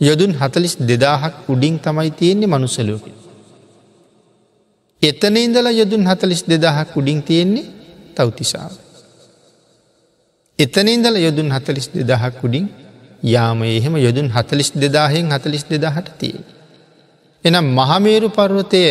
යොදුන් 0.00 0.32
හතලිස් 0.34 0.74
දෙදාහක් 0.80 1.34
උඩින් 1.48 1.74
තමයි 1.78 2.10
තියෙන්නේ 2.10 2.48
මනුසලෝක. 2.48 3.04
එතන 5.02 5.36
ඉඳලා 5.36 5.72
යොදුන් 5.72 6.02
හතලිස් 6.06 6.42
දෙදාහක් 6.44 6.90
උඩින් 6.96 7.18
තියෙන්නේ 7.22 7.66
තවතිසාාව. 8.14 8.88
එතන 10.58 10.88
ඉඳල 10.88 11.16
යොදුන් 11.18 11.48
හතලිස් 11.50 11.86
දෙදහක් 11.92 12.38
උඩින් 12.42 12.66
යාම 13.24 13.62
එහෙම 13.64 13.94
යොදුන් 13.96 14.28
හතලිස් 14.28 14.70
දෙදාහෙන් 14.72 15.26
හතලිස් 15.28 15.64
දෙදාහට 15.64 16.08
තිය. 16.18 16.36
එනම් 17.44 17.66
මහමේරු 17.70 18.28
පර්වතය 18.30 18.82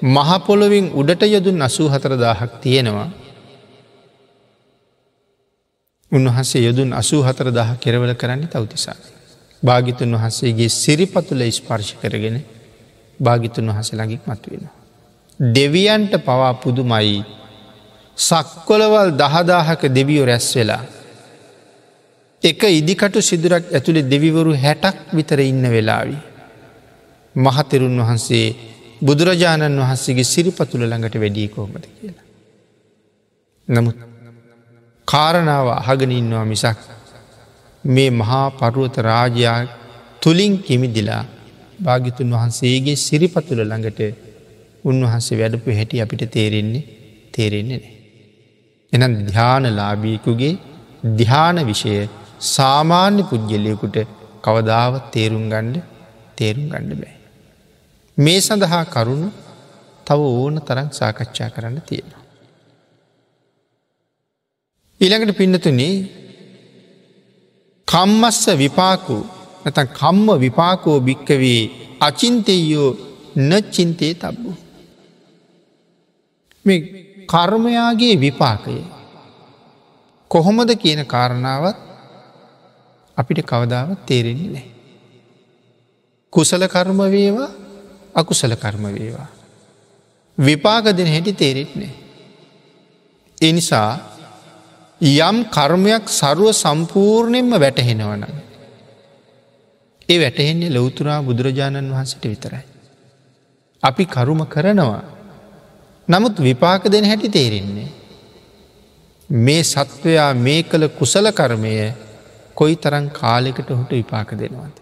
මහපොළොවින් 0.00 0.86
උඩට 0.92 1.22
යොදුන් 1.26 1.62
අසූ 1.62 1.88
හතරදාහක් 1.88 2.52
තියෙනවා 2.60 3.08
උන්වහන්සේ 6.12 6.62
යොදුන් 6.62 6.92
අසූ 6.92 7.22
හතර 7.22 7.48
දහ 7.50 7.70
කෙරවල 7.76 8.14
කරන්නේ 8.14 8.48
තවතිසා. 8.48 8.96
භාගිතුන් 9.62 10.12
වහන්සේගේ 10.12 10.68
සිරිපතුල 10.70 11.40
ස්පර්ශ 11.50 11.92
කරගෙන 11.94 12.36
භාගිතුන් 13.20 13.66
වහස 13.68 13.92
ළඟික් 13.92 14.22
මත්වෙන. 14.26 14.64
දෙවියන්ට 15.40 16.12
පවා 16.18 16.54
පුදුමයි 16.54 17.24
සක්කොලවල් 18.18 19.10
දහදාහක 19.12 19.82
දෙවියෝ 19.88 20.26
රැස් 20.26 20.48
වෙලා. 20.56 20.82
එක 22.42 22.62
ඉදිකටු 22.70 23.20
සිදුරක් 23.20 23.64
ඇතුළේ 23.68 24.02
දෙවිවරු 24.04 24.52
හැටක් 24.54 24.96
විතර 25.12 25.38
ඉන්න 25.42 25.64
වෙලාවි. 25.66 26.16
මහතෙරුන් 27.34 27.96
වහන්සේ 27.98 28.46
බුදුරජාණන් 29.00 29.78
වහන්සේගේ 29.78 30.24
සිරිපතුල 30.24 30.82
ළඟට 30.82 31.16
වැඩී 31.16 31.48
කෝමද 31.48 31.84
කියලා. 31.90 32.26
නමුත් 33.68 33.96
කාරණාව 35.08 35.68
අහගෙන 35.72 36.12
ඉන්නවා 36.12 36.44
මිසක් 36.44 36.78
මේ 37.84 38.10
මහා 38.12 38.46
පරුවත 38.52 38.96
රාජයා 39.00 39.58
තුළින් 40.22 40.54
කිමිදිලා 40.58 41.24
භාගිතුන් 41.80 42.30
වහන්සේගේ 42.30 42.96
සිරිපතුල 42.98 43.60
ළඟට 43.62 44.00
උන්වහන්සේ 44.84 45.38
වැඩපු 45.38 45.70
හැටි 45.70 46.00
අපිට 46.00 46.22
තේරෙන්නේ 46.28 46.88
තේරෙන්නේ 47.34 47.78
නෑ. 47.78 47.94
එනම් 48.92 49.12
ධ්‍යානලාබීකුගේ 49.26 50.54
ධ්‍යාන 51.16 51.58
විෂය 51.66 51.92
සාමාන්‍ය 52.40 53.22
පුද්ගලයකුට 53.22 53.96
කවදාවත් 54.42 55.10
තේරුම් 55.12 55.44
ගණ්ඩ 55.50 55.82
තේරුම් 56.36 56.68
ගණ්ඩ 56.68 57.00
බෑ. 57.00 57.16
මේ 58.18 58.40
සඳහා 58.40 58.84
කරුණු 58.84 59.28
තව 60.06 60.20
ඕන 60.34 60.60
තරම් 60.60 60.88
සාකච්ඡා 60.90 61.50
කරන්න 61.50 61.80
තියෙනවා. 61.80 62.22
ඊළඟට 65.00 65.36
පින්නතුන 65.36 65.80
කම්මස්ස 67.88 68.46
විපාකු 68.56 69.18
නැත 69.64 69.78
කම්ම 69.92 70.28
විපාකෝ 70.40 70.98
භික්කවේ 71.00 71.62
අචින්තයෝ 72.00 72.88
නච්චින්තේ 73.36 74.14
තබ්බු. 74.14 74.52
මේ 76.64 76.80
කර්මයාගේ 77.26 78.14
විපාකය 78.16 78.78
කොහොමද 80.30 80.70
කියන 80.76 81.02
කාරණාවත් 81.06 81.87
අපිට 83.18 83.42
කවදාවත් 83.44 84.06
තේරෙන්නේ 84.06 84.50
නෑ. 84.50 84.66
කුසල 86.32 86.62
කර්ම 86.66 87.00
වේවා 87.06 87.50
අකුසල 88.14 88.54
කර්ම 88.54 88.84
වේවා. 88.90 89.28
විපාක 90.38 90.84
දෙන 90.92 91.06
හැටි 91.06 91.32
තේරෙත් 91.34 91.72
නෑ. 91.74 91.92
එනිසා 93.38 93.90
යම් 95.00 95.36
කර්මයක් 95.46 96.08
සරුව 96.10 96.52
සම්පූර්ණයෙන්ම 96.54 97.50
වැටහෙනවන. 97.56 98.24
ඒ 100.08 100.18
වැටහෙන්නේ 100.18 100.70
ලොවතුරා 100.70 101.22
බුදුරජාණන් 101.22 101.92
වහන්සට 101.92 102.24
විතරයි. 102.24 102.64
අපි 103.82 104.04
කරුම 104.06 104.40
කරනවා 104.46 105.02
නමුත් 106.08 106.34
විපාක 106.38 106.82
දෙන 106.86 107.04
හැටි 107.04 107.28
තේරෙන්නේ. 107.30 107.88
මේ 109.30 109.62
සත්වයා 109.64 110.34
මේ 110.36 110.62
කළ 110.62 110.88
කුසල 110.90 111.26
කර්මය 111.32 111.72
කොයි 112.58 112.76
තරන් 112.76 113.06
කාලෙකට 113.12 113.70
හුට 113.70 113.92
විපාක 113.92 114.30
දෙනවද. 114.34 114.76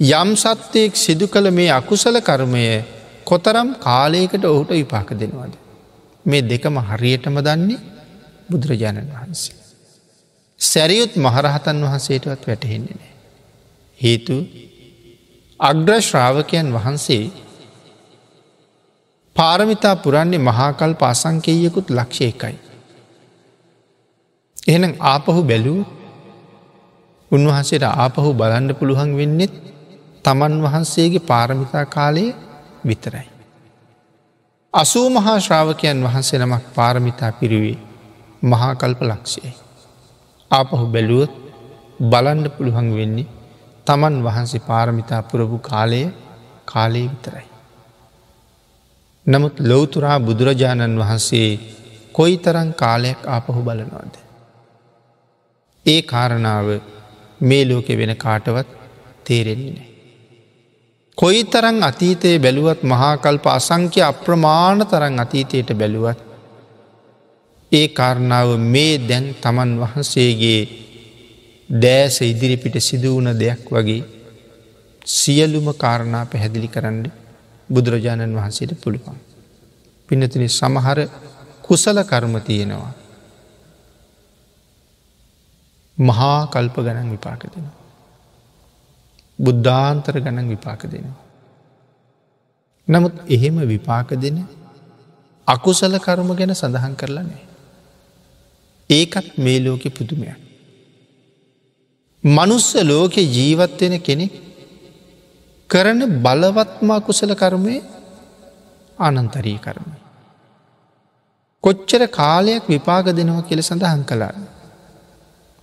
යම් 0.00 0.30
සත්වයෙක් 0.34 0.96
සිදු 0.96 1.26
කළ 1.26 1.50
මේ 1.50 1.70
අකුසල 1.70 2.16
කර්මය 2.20 2.64
කොතරම් 3.24 3.68
කාලයකට 3.78 4.44
ඔහුට 4.46 4.70
විපාක 4.72 5.10
දෙනවද. 5.12 5.54
මේ 6.24 6.42
දෙකම 6.42 6.76
හරියටම 6.80 7.36
දන්නේ 7.38 7.78
බුදුරජාණන් 8.50 9.10
වහන්සේ. 9.10 9.56
සැරියුත් 10.60 11.12
මහරහතන් 11.16 11.78
වහන්සේටවත් 11.82 12.42
වැටහෙන්නේ 12.46 12.96
නෑ. 12.96 13.12
හේතු 14.00 14.36
අග්‍ර 15.60 16.00
ශ්‍රාවකයන් 16.00 16.68
වහන්සේ 16.72 17.24
පාරමිතා 19.36 19.96
පුරන්නේ 19.96 20.38
මහාකල් 20.40 20.92
පාසංකේයකුත් 20.94 21.88
ලක්ෂය 21.90 22.24
එකයි. 22.24 22.56
එහෙනම් 24.68 24.92
ආපහු 25.04 25.42
බැලූ 25.44 25.80
උන්වහන්සේට 27.32 27.84
ආපහු 27.86 28.30
බලන්න 28.34 28.70
පුළුවන් 28.74 29.10
වෙන්නෙත් 29.16 29.54
තමන් 30.24 30.54
වහන්සේගේ 30.62 31.22
පාරමිතා 31.22 31.84
කාලය 31.86 32.24
විතරයි. 32.84 33.28
අසූ 34.74 35.06
මහා 35.10 35.38
ශ්‍රාවකයන් 35.40 35.98
වහන්සේ 36.02 36.38
නමක් 36.38 36.64
පාරමිතා 36.74 37.32
පිරිවේ 37.32 37.78
මහාකල්ප 38.42 39.00
ලක්ෂයයි. 39.02 39.52
ආපහු 40.50 40.86
බැලුවොත් 40.86 41.32
බලන්ඩ 42.02 42.46
පුළුවන් 42.48 42.88
වෙන්නේ 42.94 43.30
තමන් 43.86 44.16
වහන්සේ 44.24 44.60
පාරමිතා 44.60 45.22
පුරපු 45.22 45.58
කාලය 45.60 46.02
කාලය 46.64 47.02
විතරයි. 47.04 47.46
නමුත් 49.26 49.54
ලොවතුරා 49.60 50.18
බුදුරජාණන් 50.20 50.98
වහන්සේ 50.98 51.50
කොයි 52.12 52.36
තරන් 52.38 52.70
කාලයක් 52.74 53.20
ආපහු 53.26 53.60
බලනවාද. 53.60 54.14
ඒ 55.86 56.00
කාරණාව 56.02 56.68
මේ 57.40 57.64
ලෝකෙ 57.64 57.94
වෙන 57.96 58.12
කාටවත් 58.16 58.68
තේරෙන්නේ 59.24 59.72
නෑ. 59.72 59.88
කොයි 61.18 61.42
තරං 61.44 61.78
අතීතයේ 61.82 62.38
බැලුවත් 62.38 62.82
මහාකල්ප 62.84 63.44
අසංක්‍ය 63.48 64.00
අප්‍රමාණ 64.02 64.80
තරං 64.86 65.16
අතීතයට 65.18 65.70
බැලුවත් 65.74 66.20
ඒ 67.72 67.88
කාරණාව 67.90 68.50
මේ 68.66 68.94
දැන් 69.00 69.26
තමන් 69.36 69.72
වහන්සේගේ 69.80 70.60
දෑස 71.68 72.16
ඉදිරිපිට 72.22 72.76
සිදුවන 72.80 73.28
දෙයක් 73.34 73.64
වගේ 73.68 74.02
සියලුම 75.12 75.66
කාරණා 75.74 76.24
පැහැදිලි 76.26 76.68
කරන්න 76.68 77.04
බුදුරජාණන් 77.68 78.34
වහන්සේට 78.34 78.72
පුළුවන්. 78.76 79.18
පිනතින 80.08 80.48
සමහර 80.50 80.98
කුසල 81.62 81.98
කර්ම 82.04 82.34
තියෙනවා. 82.40 82.92
මහා 86.00 86.38
කල්ප 86.46 86.76
ගණන් 86.76 87.10
විපාක 87.10 87.42
දෙනවා. 87.46 87.78
බුද්ධාන්තර 89.38 90.14
ගණන් 90.20 90.48
විපාක 90.48 90.82
දෙනවා. 90.84 91.18
නමුත් 92.88 93.14
එහෙම 93.28 93.56
විපාක 93.66 94.10
දෙන 94.16 94.38
අකුසල 95.48 95.94
කර්ම 95.98 96.30
ගැන 96.34 96.54
සඳහන් 96.54 96.94
කරලා 96.96 97.24
නෑ. 97.24 97.42
ඒකත් 98.90 99.26
මේ 99.38 99.58
ලෝකෙ 99.58 99.88
පුදුමයක්. 99.90 100.38
මනුස්ස 102.24 102.68
ලෝකෙ 102.82 103.22
ජීවත්වෙන 103.28 103.96
කෙනෙක් 104.00 104.32
කරන 105.70 106.00
බලවත්ම 106.22 106.88
අකුසල 106.90 107.32
කර්මය 107.34 107.76
අනන්තරී 108.98 109.58
කර්මය. 109.58 109.96
කොච්චර 111.64 112.02
කාලයක් 112.10 112.64
විපාක 112.66 113.06
දෙනවා 113.10 113.42
කියල 113.42 113.62
සඳහන් 113.62 114.02
කලා. 114.04 114.32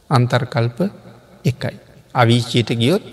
අන්තර්කල්ප 0.10 0.78
එකයි. 1.46 1.76
අවිීචයට 2.14 2.70
ගියොත් 2.74 3.04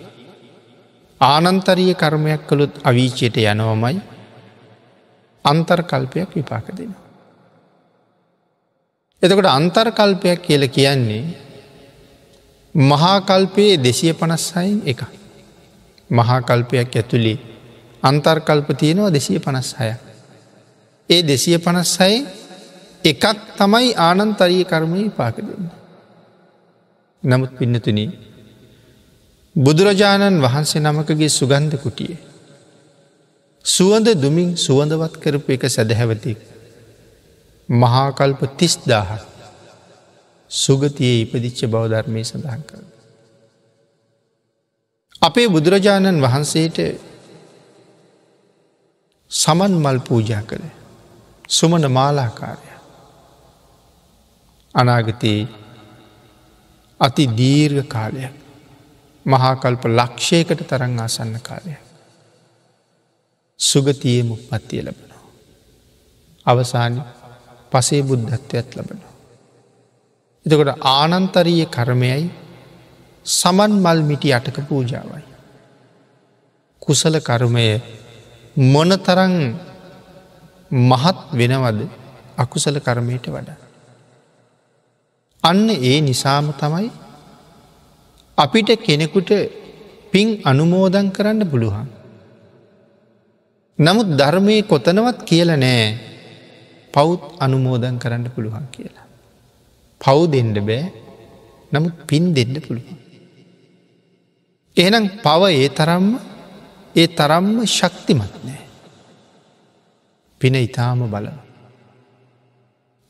ආනන්තරිය 1.21 1.95
කර්මයක් 1.95 2.43
කළුත් 2.49 2.73
අවිීචයට 2.85 3.37
යනවමයි 3.37 4.01
අන්තර්කල්පයක් 5.45 6.31
විපාක 6.33 6.67
දෙනවා. 6.69 7.03
එතකොට 9.23 9.49
අන්තර්කල්පයක් 9.49 10.41
කියල 10.43 10.69
කියන්නේ 10.69 11.25
මහාකල්පයේ 12.75 13.79
දෙසිය 13.79 14.13
පනස්සයින් 14.13 14.83
එක. 14.87 15.01
මහාකල්පයක් 16.11 16.91
ඇතුළේ 16.93 17.39
අන්තර්කල්ප 18.03 18.69
තියෙනවා 18.79 19.13
දෙසිය 19.13 19.39
පනස් 19.39 19.71
හය. 19.79 19.93
ඒ 21.11 21.23
දෙසිය 21.23 21.59
පනස්සයි 21.59 22.27
එකක් 23.05 23.25
තමයි 23.59 23.95
ආනන්තරිය 23.99 24.65
කර්මය 24.65 25.11
පාක 25.11 25.37
දෙන්න. 25.39 25.84
නමුත් 27.25 27.53
පින්නතුන 27.59 27.99
බුදුරජාණන් 29.57 30.43
වහන්සේ 30.43 30.81
නමකගේ 30.81 31.29
සුගන්ධ 31.31 31.77
කුටිය. 31.77 32.17
සුවඳ 33.65 34.09
දුමින් 34.15 34.51
සුවඳවත් 34.57 35.15
කරපු 35.17 35.53
එක 35.53 35.65
සැදැහැවතික්. 35.69 36.39
මහාකල්ප 37.69 38.41
තිස්දාහ 38.59 39.09
සුගතියේ 40.51 41.23
ඉපදිච්ච 41.23 41.61
බවධර්මය 41.67 42.23
සඳහන් 42.23 42.63
කර. 42.63 42.83
අපේ 45.23 45.49
බුදුරජාණන් 45.49 46.21
වහන්සේට 46.21 46.79
සමන් 49.31 49.73
මල් 49.75 49.99
පූජා 50.01 50.43
කළ 50.43 50.65
සුමන 51.49 51.85
මාලාකාරය. 51.89 52.71
අනාගතයේ 54.75 55.64
අති 57.05 57.25
දීර්ඝ 57.31 57.89
කාලයක් 57.89 58.35
මහාකල්ප 59.27 59.83
ලක්ෂයකට 59.91 60.61
තරං 60.63 60.95
ආසන්න 60.99 61.35
කාලය. 61.41 61.75
සුගතියම 63.61 64.29
උපත්තිය 64.31 64.83
ලබනවා. 64.83 65.23
අවසාන 66.47 66.95
පසේ 67.73 68.03
බුද්ධත්වයක් 68.03 68.69
ලබනවා. 68.77 69.13
එතකොට 70.47 70.73
ආනන්තරීය 70.93 71.67
කර්මයයි 71.69 72.25
සමන් 73.27 73.73
මල් 73.75 74.01
මිටි 74.03 74.33
අටක 74.33 74.59
පූජාවයි. 74.63 75.25
කුසල 76.83 77.15
කර්මය 77.21 77.69
මොනතරං 78.57 79.35
මහත් 80.71 81.19
වෙනවද 81.33 81.81
අකුසල 82.37 82.77
කර්මයට 82.81 83.27
වඩා. 83.29 83.64
අන්න 85.45 85.69
ඒ 85.71 86.01
නිසාම 86.01 86.47
තමයි 86.55 86.89
අපිට 88.39 88.71
කෙනෙකුට 88.79 89.31
පින් 90.13 90.29
අනුමෝදන් 90.43 91.07
කරන්න 91.11 91.43
පුළුවන්. 91.45 91.89
නමුත් 93.79 94.09
ධර්මය 94.11 94.57
කොතනවත් 94.63 95.19
කියල 95.23 95.51
නෑ 95.55 95.85
පෞත් 96.95 97.23
අනුමෝදන් 97.39 97.97
කරන්න 97.99 98.27
පුළුවන් 98.31 98.67
කියලා. 98.71 99.07
පව් 100.01 100.19
දෙන්න 100.31 100.55
බෑ 100.61 100.83
නමුත් 101.73 101.95
පින් 102.07 102.25
දෙන්න 102.33 102.55
පුළුවන්. 102.61 102.99
එහෙනම් 104.77 105.05
පව 105.21 105.43
ඒ 105.55 105.69
තරම්ම 105.71 106.09
ඒ 106.95 107.09
තරම්ම 107.11 107.57
ශක්තිමත් 107.69 108.35
නෑ. 108.41 108.63
පින 110.41 110.55
ඉතාම 110.57 111.01
බලව. 111.07 111.37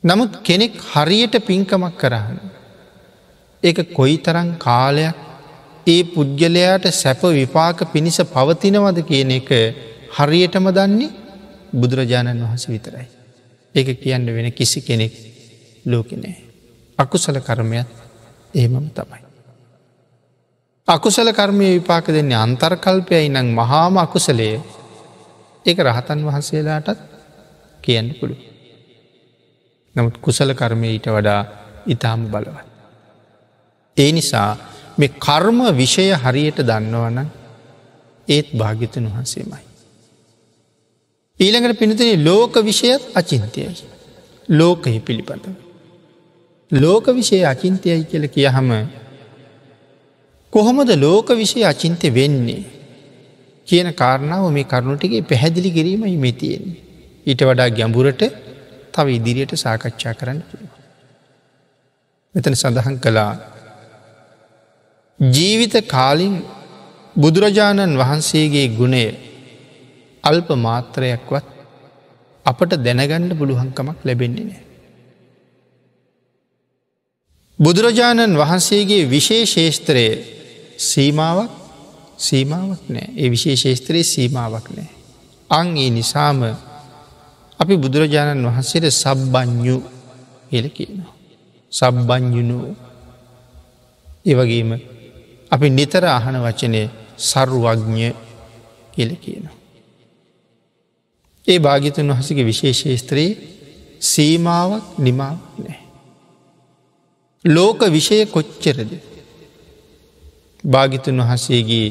නමුත් 0.04 0.42
කෙනෙක් 0.42 0.74
හරියට 0.84 1.34
පින්කමක් 1.40 1.96
කරහන. 1.96 2.38
ඒක 3.62 3.78
කොයි 3.90 4.18
තරං 4.18 4.48
කාලයක් 4.58 5.16
ඒ 5.86 6.04
පුද්ගලයාට 6.04 6.86
සැප 6.92 7.22
විපාක 7.32 7.78
පිණිස 7.86 8.18
පවතිනවද 8.26 8.98
කියන 9.02 9.30
එක 9.32 9.50
හරියටම 10.12 10.66
දන්නේ 10.70 11.10
බුදුරජාණන් 11.72 12.42
වහස 12.42 12.64
විතරයි. 12.68 13.06
ඒක 13.74 13.88
කියන්න 13.98 14.26
වෙන 14.28 14.52
කිසි 14.52 14.80
කෙනෙක් 14.82 15.12
ලෝකනෑ. 15.84 16.34
අකුසල 16.98 17.40
කර්මයක් 17.40 17.88
ඒමම 18.54 18.86
තමයි. 18.90 19.20
අකුසල 20.88 21.28
කර්මය 21.32 21.66
විපාක 21.72 22.06
දෙන්නේ 22.08 22.38
අන්තර්කල්පයයි 22.38 23.28
නං 23.30 23.48
මහාම 23.52 23.96
අකුසලය 23.98 24.50
ඒක 25.66 25.78
රහතන් 25.80 26.20
වහන්සේලාටත් 26.22 26.98
කියන්න 27.80 28.14
පුළුව. 28.14 28.53
නමුත් 29.96 30.16
කුසල 30.18 30.50
කර්මය 30.52 30.88
ඊට 30.88 31.08
වඩා 31.08 31.40
ඉතාම 31.86 32.20
බලවත්. 32.26 32.66
ඒ 33.96 34.10
නිසා 34.12 34.50
මේ 34.98 35.14
කර්ම 35.18 35.58
විෂය 35.72 36.06
හරියට 36.16 36.58
දන්නවන 36.60 37.18
ඒත් 38.28 38.48
භාගිතන් 38.52 39.06
වහන්සේමයි. 39.06 39.62
ඊළඟට 41.40 41.78
පිනතින 41.78 42.24
ලෝක 42.24 42.54
විෂයත් 42.60 43.02
අචින්තයයි. 43.14 43.70
ලෝකහි 44.48 45.00
පිළිබඳ. 45.00 45.46
ලෝක 46.70 47.06
විෂය 47.08 47.42
අචින්තයයි 47.44 48.04
කියල 48.04 48.24
කියහම 48.28 48.70
කොහොමද 50.52 50.90
ලෝක 50.96 51.28
විෂය 51.32 51.60
අචින්තය 51.64 52.08
වෙන්නේ 52.10 52.64
කියන 53.68 53.88
කාරණාව 53.92 54.50
මේ 54.50 54.64
කරුණුටිගේ 54.64 55.22
පැහැදිලි 55.22 55.70
කිරීමයි 55.70 56.16
මෙතියෙන්නේ. 56.18 56.80
ඊට 57.26 57.40
වඩා 57.40 57.68
ගැඹුරට 57.70 58.22
තව 58.94 59.06
ඉදිරියට 59.10 59.54
සාකච්ඡා 59.56 60.14
කරන්න 60.14 60.40
පුළුව. 60.42 60.72
මෙතන 62.34 62.54
සඳහන් 62.54 62.96
කළා 62.98 63.32
ජීවිත 65.20 65.74
කාලින් 65.86 66.34
බුදුරජාණන් 67.16 67.96
වහන්සේගේ 67.96 68.68
ගුණය 68.70 69.06
අල්ප 70.24 70.48
මාත්‍රයක්වත් 70.58 71.46
අපට 72.46 72.72
දැනගණ්ඩ 72.78 73.32
පුළුවන්කමක් 73.32 73.98
ලැබෙන්නේ 74.02 74.44
නෑ. 74.44 74.62
බුදුරජාණන් 77.58 78.36
වහන්සේගේ 78.36 79.08
විශේෂේෂත්‍රය 79.08 80.06
සීමාවක් 80.80 81.52
සීමාවක් 82.18 82.84
නෑ 82.88 83.08
ඒ 83.14 83.30
විශේෂේෂත්‍රයේ 83.30 84.04
සීමාවක් 84.04 84.66
නෑ. 84.70 84.90
අං 85.50 85.76
ඒ 85.76 85.90
නිසාම 85.90 86.40
අපි 87.60 87.74
බුදුරජාණන් 87.76 88.46
වහන්සේට 88.46 88.86
සබ්බඥු 88.92 89.76
කියල 90.50 90.66
කියනවා. 90.70 91.12
සබ්බඥුණු 91.72 92.56
ඒවගේම 94.26 94.70
අපි 95.50 95.66
නිතර 95.70 96.04
අහන 96.08 96.36
වචනය 96.38 96.82
සරුවඥ 97.20 98.08
කියල 98.94 99.10
කියනවා. 99.16 99.56
ඒ 101.48 101.58
භාගිතන් 101.58 102.10
වහසගේ 102.10 102.44
විශේෂේස්ත්‍රයේ 102.44 103.32
සීමාවක් 104.02 104.84
නිමාවක් 104.98 105.44
නෑ. 105.58 105.80
ලෝක 107.44 107.80
විෂය 107.86 108.16
කොච්චරද 108.26 108.92
භාගිතුන් 110.64 111.18
වහසේගේ 111.20 111.88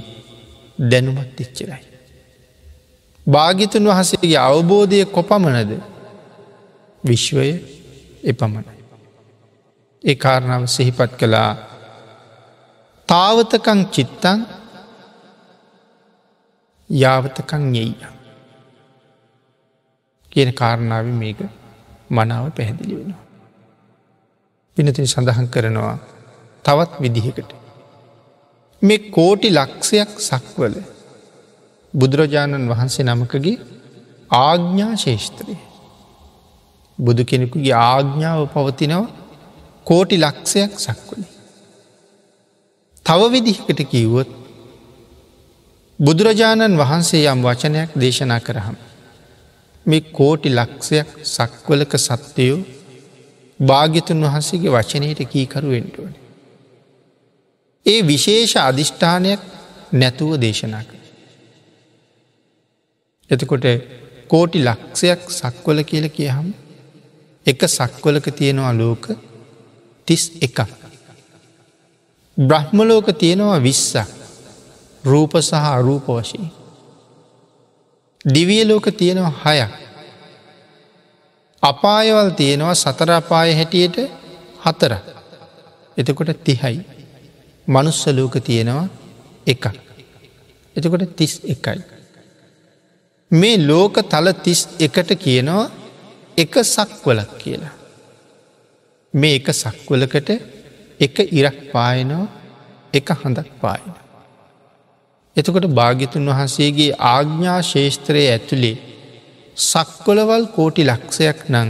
දැනුමත් 0.82 1.40
එච්චරයි. 1.40 1.93
භාගිතුන් 3.28 3.88
වහසේගේ 3.90 4.38
අවබෝධය 4.40 5.06
කොපමණද 5.08 5.72
විශ්වය 7.04 7.50
එපමණයි. 8.24 8.74
ඒ 10.04 10.16
කාරණාව 10.16 10.64
සිහිපත් 10.68 11.12
කළා 11.20 11.52
තාවතකං 13.10 13.82
චිත්තං 13.88 14.40
යාවතකං 16.90 17.64
යෙයිය. 17.76 18.08
කියන 20.32 20.50
කාරණාව 20.54 21.06
මේක 21.14 21.40
මනාව 22.10 22.46
පැහැදිලි 22.52 22.96
වෙනවා. 22.96 23.24
පිනතින් 24.78 25.08
සඳහන් 25.08 25.48
කරනවා 25.48 25.98
තවත් 26.66 26.92
විදිහකට. 27.02 27.50
මේ 28.82 29.00
කෝටි 29.10 29.50
ලක්ෂයක් 29.50 30.12
සක්වල 30.20 30.76
බුදුරජාණන් 31.94 32.70
වහන්සේ 32.70 33.06
නමකගේ 33.06 33.58
ආග්ඥා 34.40 34.94
ශේෂත්‍රය. 34.96 35.56
බුදු 37.00 37.26
කෙනෙකුගේ 37.26 37.76
ආග්ඥාව 37.86 38.42
පවතිනව 38.54 39.04
කෝටි 39.88 40.18
ලක්ෂයක් 40.18 40.72
සක්වලි. 40.78 41.28
තව 43.06 43.22
විදිහකට 43.32 43.80
කිව්වොත් 43.90 44.30
බුදුරජාණන් 46.00 46.78
වහන්සේ 46.78 47.28
යම් 47.28 47.40
වචනයක් 47.42 47.90
දේශනා 47.96 48.40
කරහම්. 48.40 48.78
මේ 49.86 50.08
කෝටි 50.12 50.50
ලක්ෂයක් 50.50 51.10
සක්වලක 51.26 51.94
සත්‍යයෝ 52.00 52.60
භාග්‍යතුන් 53.60 54.26
වහන්සේගේ 54.26 54.72
වචනයට 54.72 55.20
කීකරුවෙන්ටුවන. 55.28 56.14
ඒ 57.86 58.00
විශේෂ 58.08 58.54
අධිෂ්ඨානයක් 58.62 59.42
නැතුව 59.94 60.32
දේශනා 60.38 60.84
කර. 60.84 61.03
එතකොට 63.34 63.66
කෝටි 64.32 64.60
ලක්ෂයක් 64.68 65.22
සක්වල 65.32 65.80
කියල 65.82 66.08
කියහම් 66.18 66.48
එක 67.46 67.62
සක්වලක 67.68 68.28
තියෙනවා 68.32 68.74
ලෝක 68.74 69.04
තිස් 70.08 70.24
එකක්. 70.42 70.60
බ්‍රහ්මලෝක 72.38 73.08
තියෙනවා 73.22 73.60
විස්සක් 73.60 74.10
රූප 75.04 75.34
සහ 75.40 75.54
අරූප 75.70 76.06
වශී. 76.10 76.48
දිවියලෝක 78.26 78.86
තියෙනවා 78.90 79.34
හයක්. 79.46 79.72
අපායවල් 81.64 82.30
තියෙනවා 82.30 82.74
සතරපාය 82.74 83.50
හැටියට 83.54 83.98
හතර. 84.66 84.94
එතකොට 85.98 86.32
තිහයි. 86.46 86.78
මනුස්සලෝක 87.68 88.36
තියෙනවා 88.40 88.88
එක. 89.48 89.64
එතකොට 90.76 91.04
තිස් 91.18 91.34
එකයි. 91.46 91.80
මේ 93.34 93.58
ලෝක 93.60 93.96
තල 94.10 94.28
තිස් 94.44 94.62
එකට 94.80 95.10
කියනවා 95.18 95.66
එක 96.38 96.54
සක්වලක් 96.66 97.32
කියලා. 97.38 97.74
මේ 99.14 99.36
එක 99.36 99.48
සක්වලකට 99.54 100.30
එක 101.00 101.16
ඉරක් 101.32 101.58
පායනෝ 101.72 102.26
එක 102.94 103.08
හඳක් 103.14 103.50
පායන. 103.62 103.94
එතකොට 105.36 105.68
භාගිතුන් 105.72 106.30
වහන්සේගේ 106.32 106.98
ආග්ඥා 107.12 107.60
ශේෂත්‍රය 107.64 108.24
ඇතුළේ 108.28 108.78
සක්කොලවල් 109.58 110.46
කෝටි 110.56 110.84
ලක්ෂයක් 110.84 111.40
නං. 111.50 111.70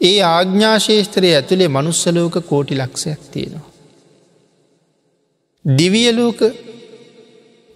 ඒ 0.00 0.18
ආග්ඥා 0.28 0.76
ශේෂත්‍රය 0.78 1.34
ඇතුළේ 1.34 1.68
මනුස්සලෝක 1.68 2.34
කෝටි 2.46 2.78
ලක්ෂයක් 2.78 3.20
තියෙනවා. 3.32 3.66
දිවියලෝක 5.64 6.40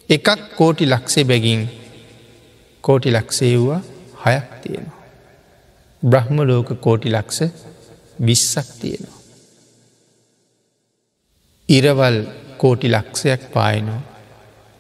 එකක් 0.09 0.29
කෝටි 0.57 0.87
ලක්ෂේ 0.87 1.25
බැගින් 1.25 1.63
කෝටි 2.85 3.11
ලක්ෂේ 3.13 3.57
වූවා 3.59 3.83
හයක් 4.25 4.49
තියෙනවා. 4.63 5.03
බ්‍රහ්ම 6.03 6.39
ලෝක 6.43 6.69
කෝටි 6.81 7.13
ලක්ෂ 7.13 7.41
විස්සක් 8.27 8.69
තියෙනවා. 8.81 9.19
ඉරවල් 11.69 12.19
කෝටි 12.59 12.89
ලක්ෂයක් 12.89 13.43
පායනවා 13.53 14.03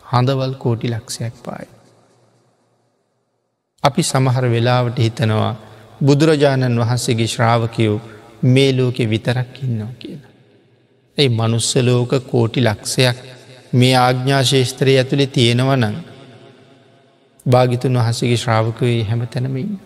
හඳවල් 0.04 0.54
කෝටි 0.54 0.90
ලක්ෂයක් 0.90 1.34
පායි. 1.44 1.68
අපි 3.84 4.02
සමහර 4.02 4.44
වෙලාවට 4.50 4.98
හිතනවා 4.98 5.52
බුදුරජාණන් 6.04 6.80
වහන්සේගේ 6.80 7.26
ශ්‍රාවකයෝ 7.26 7.96
මේ 8.44 8.70
ලෝකෙ 8.76 9.10
විතරක් 9.10 9.54
ඉන්නවා 9.62 9.94
කියලා. 9.98 10.32
ඒ 11.18 11.28
මනුස්සලෝක 11.30 12.12
කෝටි 12.30 12.60
ලක්ෂයක් 12.60 13.18
මේ 13.72 13.94
ආග්ඥාශේෂත්‍රය 13.96 14.96
ඇතුළේ 14.96 15.26
තියෙනවනං 15.28 15.96
භාගිතුන් 17.46 17.98
වහසගේ 17.98 18.36
ශ්‍රාවකයේ 18.36 19.04
හැම 19.04 19.26
තැනමඉන්න. 19.26 19.80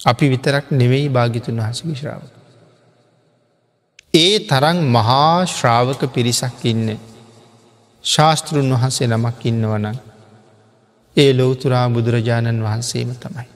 අපි 0.00 0.24
විතරක් 0.28 0.70
නෙවෙයි 0.72 1.08
භාගිතුන් 1.10 1.56
වහසගේ 1.58 1.96
ශ්‍රාවක. 1.96 2.32
ඒ 4.14 4.34
තරන් 4.42 4.78
මහා 4.88 5.46
ශ්‍රාවක 5.48 6.00
පිරිසක් 6.08 6.64
ඉන්න 6.64 6.88
ශාස්තෘන් 8.04 8.68
වහන්සේ 8.72 9.08
නමක් 9.08 9.40
ඉන්නවන 9.44 9.86
ඒ 11.16 11.32
ලෝතුරා 11.32 11.86
බුදුරජාණන් 11.88 12.60
වහන්සේම 12.60 13.10
තමයි. 13.16 13.48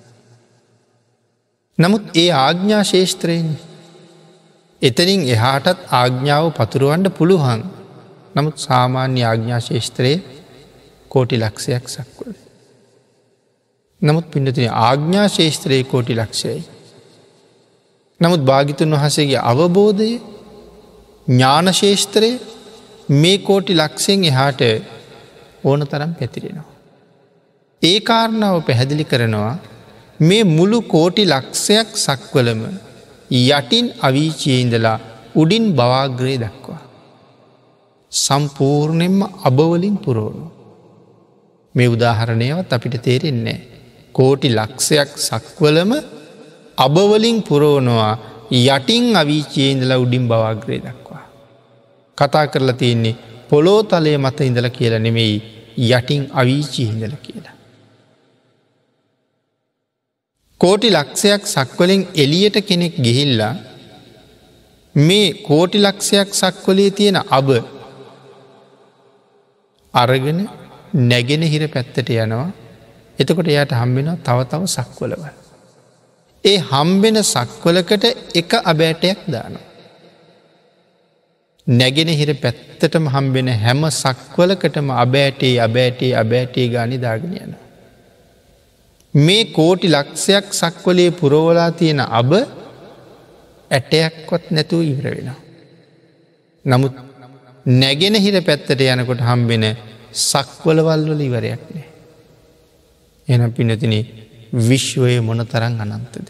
නමුත් 1.79 2.05
ඒ 2.15 2.31
ආග්ඥා 2.39 2.85
ශේෂත්‍රයෙන් 2.85 3.49
එතනින් 4.83 5.23
එහාටත් 5.29 5.79
ආග්ඥාව 5.93 6.47
පතුරුවන්ඩ 6.53 7.09
පුළුවන් 7.11 7.63
නමුත් 8.35 8.57
සාමාන්‍ය 8.59 9.21
ආග්ඥා 9.25 9.61
ශේෂත්‍රයේ 9.61 10.25
කෝටි 11.11 11.37
ලක්ෂයක් 11.37 11.89
සක්වල. 11.89 12.46
නමුත් 14.03 14.27
පිඩතින 14.31 14.71
ආග්ඥා 14.79 15.29
ශේෂත්‍රයේ 15.29 15.85
කෝටි 15.85 16.15
ලක්ෂයයි. 16.15 16.63
නමුත් 18.21 18.43
භාගිතුන් 18.45 18.95
වහසේගේ 18.95 19.41
අවබෝධය 19.43 20.11
ඥානශේෂත්‍රය 21.27 22.31
මේ 23.15 23.39
කෝටි 23.39 23.75
ලක්ෂයෙන් 23.75 24.25
එහාට 24.25 24.61
ඕන 25.65 25.81
තරම් 25.83 26.13
පැතිරෙනවා. 26.15 26.73
ඒ 27.83 27.99
කාරණාව 28.01 28.57
පැහැදිලි 28.63 29.05
කරනවා 29.05 29.55
මේ 30.21 30.43
මුළු 30.47 30.81
කෝටි 30.85 31.25
ලක්ෂයක් 31.25 31.89
සක්වලම 31.97 32.63
යටින් 33.31 33.87
අවීචයඉඳලා 34.01 34.99
උඩින් 35.35 35.67
බවාග්‍රේ 35.73 36.37
දක්වා. 36.39 36.83
සම්පූර්ණයෙන්ම 38.13 39.21
අබවලින් 39.45 39.97
පුරෝණු. 39.99 40.47
මේ 41.75 41.89
උදාහරණයවත් 41.89 42.71
අපිට 42.73 42.97
තේරෙන්නේ. 43.03 43.76
කෝටි 44.17 44.49
ලක්ෂයක් 44.59 45.11
සක්වලම 45.29 45.93
අබවලින් 46.79 47.39
පුරෝනවා 47.49 48.13
යටින් 48.67 49.07
අවීචයඉඳලා 49.23 50.03
උඩින් 50.05 50.25
බවාග්‍රේ 50.31 50.81
දක්. 50.85 51.09
කතා 52.19 52.47
කරලා 52.53 52.81
තියෙන්නේ 52.81 53.19
පොලෝ 53.51 53.81
තලය 53.91 54.17
මත 54.25 54.39
ඉඳල 54.49 54.69
කියලා 54.79 55.05
නෙමෙයි 55.07 55.37
යටින් 55.89 56.23
අවීචී 56.41 56.87
හිඳල 56.91 57.15
කියලා. 57.25 57.55
කෝටි 60.61 60.89
ලක්ෂයක් 60.91 61.43
සක්වලින් 61.47 62.03
එලියට 62.23 62.57
කෙනෙක් 62.69 62.95
ගිහිල්ලා 63.05 63.55
මේ 64.95 65.27
කෝටි 65.49 65.79
ලක්ෂයක් 65.79 66.29
සක්වලේ 66.41 66.91
තියෙන 66.99 67.19
අබ 67.39 67.49
අරගෙන 69.95 70.41
නැගෙන 71.11 71.43
හිර 71.53 71.65
පැත්තට 71.75 72.09
යනවා 72.17 72.47
එතකොට 73.19 73.49
එයට 73.49 73.73
හම්බෙන 73.73 74.09
තව 74.19 74.39
තව 74.51 74.63
සක්වලවල්. 74.69 75.25
ඒ 76.45 76.59
හම්බෙන 76.71 77.17
සක්වලකට 77.25 78.05
එක 78.35 78.51
අබෑටයක් 78.63 79.21
දානවා. 79.27 79.67
නැගෙන 81.67 82.11
හිර 82.11 82.31
පැත්තටම 82.37 83.07
හම්බෙන 83.09 83.49
හැම 83.57 83.83
සක්වලකටම 83.93 84.91
අබෑටේ 84.97 85.55
අබෑටේ 85.61 86.13
අබෑටේ 86.15 86.67
ගානි 86.69 86.99
දාගෙන 86.99 87.33
යන. 87.37 87.55
මේ 89.15 89.45
කෝටි 89.47 89.89
ලක්ෂයක් 89.89 90.47
සක්වලේ 90.53 91.11
පුරෝවලා 91.13 91.71
තියෙන 91.73 92.01
අබ 92.13 92.31
ඇටයක්කොත් 93.71 94.45
නැතුව 94.51 94.83
ඉවර 94.83 95.07
වෙනවා. 95.11 95.41
නමුත් 96.65 96.95
නැගෙන 97.67 98.15
හිර 98.17 98.37
පැත්තට 98.43 98.81
යනකොට 98.87 99.21
හම්බෙන 99.21 99.65
සක්වලවල්වල 100.23 101.21
ඉවරයක් 101.21 101.63
නෑ. 101.69 101.86
එන 103.29 103.53
පිනතින 103.53 103.95
විශ්වය 104.69 105.21
මොන 105.21 105.41
තරන් 105.47 105.81
අනන්තද. 105.81 106.29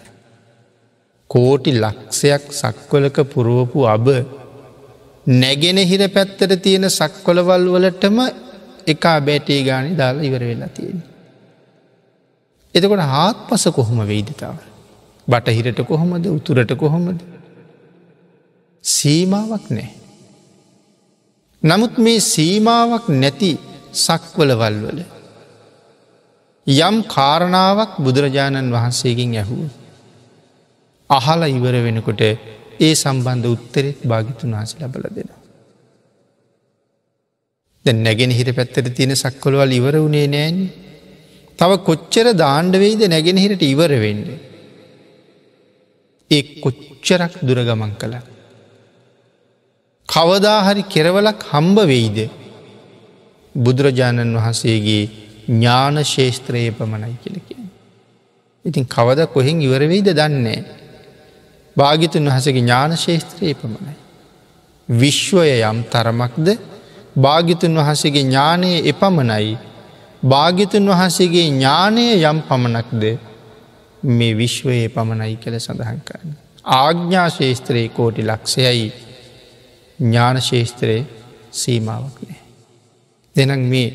කෝටි 1.31 1.71
ලක්ෂයක් 1.73 2.45
සක්වලක 2.53 3.19
පුරුවපු 3.33 3.79
අබ 3.85 4.07
නැගෙන 5.27 5.79
හිර 5.83 6.03
පැත්තට 6.09 6.63
තියෙන 6.63 6.87
සක්කොලවල් 6.91 7.67
වලටම 7.69 8.19
එකා 8.87 9.19
බෑටේ 9.21 9.61
ගානි 9.63 9.97
දාලා 9.97 10.23
ඉවර 10.23 10.43
වෙලා 10.45 10.69
තියෙන. 10.69 11.03
එතකොට 12.75 13.05
හාත් 13.15 13.39
පස 13.49 13.65
කොහොම 13.69 13.99
වෙයිදිතාව. 14.07 14.57
බටහිරට 15.29 15.81
කොහොමද 15.87 16.27
උතුරට 16.27 16.73
කොහොමද. 16.75 17.21
සීමාවක් 18.85 19.67
නෑ. 19.71 19.91
නමුත් 21.63 21.99
මේ 21.99 22.21
සීමාවක් 22.21 23.09
නැති 23.09 23.51
සක්වලවල් 23.93 24.77
වල. 24.85 25.16
යම් 26.67 26.97
කාරණාවක් 27.07 27.93
බුදුරජාණන් 27.99 28.73
වහන්සේකින් 28.73 29.35
ඇහුව. 29.35 29.69
අහල 31.11 31.41
ඉවර 31.49 31.75
වෙනකොට 31.81 32.23
ඒ 32.23 32.95
සම්බන්ධ 32.95 33.47
උත්තරෙත් 33.47 33.99
භාගිතුන් 34.03 34.51
වහස 34.53 34.73
ලබල 34.81 35.05
දෙනවා. 35.09 35.43
ද 37.85 37.87
නැගෙන 37.97 38.31
හිට 38.31 38.51
පැත්තට 38.51 38.89
තියෙන 38.91 39.15
සක්කොළවල් 39.15 39.73
ඉවර 39.73 39.95
වුණේ 39.97 40.27
නෑන්. 40.27 40.57
තව 41.59 41.71
කොච්චර 41.81 42.27
දාණ්ඩවෙයිද 42.35 43.03
නැගෙන 43.07 43.39
හිට 43.39 43.63
ඉවර 43.65 43.93
වෙන්න. 43.97 44.25
ඒ 46.31 46.43
කොච්චරක් 46.61 47.35
දුරගමන් 47.43 47.93
කළ. 47.95 48.17
කවදාහරි 50.09 50.83
කෙරවලක් 50.85 51.41
හම්බ 51.45 51.79
වෙයිද 51.85 52.19
බුදුරජාණන් 53.55 54.37
වහන්සේගේ 54.37 55.26
ඥාන 55.49 56.05
ශේෂත්‍රයේ 56.05 56.71
පමණයි 56.71 57.17
කියලකින්. 57.23 57.71
ඉතින් 58.65 58.87
කවද 58.87 59.27
කොහෙන් 59.27 59.63
ඉවරවෙයිද 59.63 60.09
දන්නේ. 60.13 60.65
භාගිතුන් 61.77 62.27
වහසගේ 62.27 62.57
ඥාන 62.57 62.97
ශේත්‍රයේ 62.97 63.55
පමණයි. 63.55 63.97
විශ්වය 64.89 65.49
යම් 65.63 65.79
තරමක්ද 65.85 66.49
භාගිතුන් 67.17 67.75
වහසගේ 67.77 68.23
ඥානය 68.23 68.73
එපමණයි 68.85 69.57
භාගිතුන් 70.23 70.87
වහන්සේගේ 70.87 71.47
ඥානය 71.47 72.05
යම් 72.23 72.39
පමණක්ද 72.43 73.05
මේ 74.03 74.33
විශ්වයේ 74.35 74.89
පමණයි 74.89 75.37
කළ 75.37 75.59
සඳහන් 75.59 76.01
කරන්න. 76.01 76.33
ආග්ඥා 76.65 77.29
ශේස්ත්‍රයේ 77.31 77.89
කෝටි 77.89 78.23
ලක්ෂයයි 78.23 78.93
ඥාන 79.99 80.41
ශේස්ත්‍රයේ 80.41 81.07
සීමාවක් 81.53 82.19
නෑ. 82.23 82.41
දෙනක් 83.37 83.65
මේ 83.65 83.89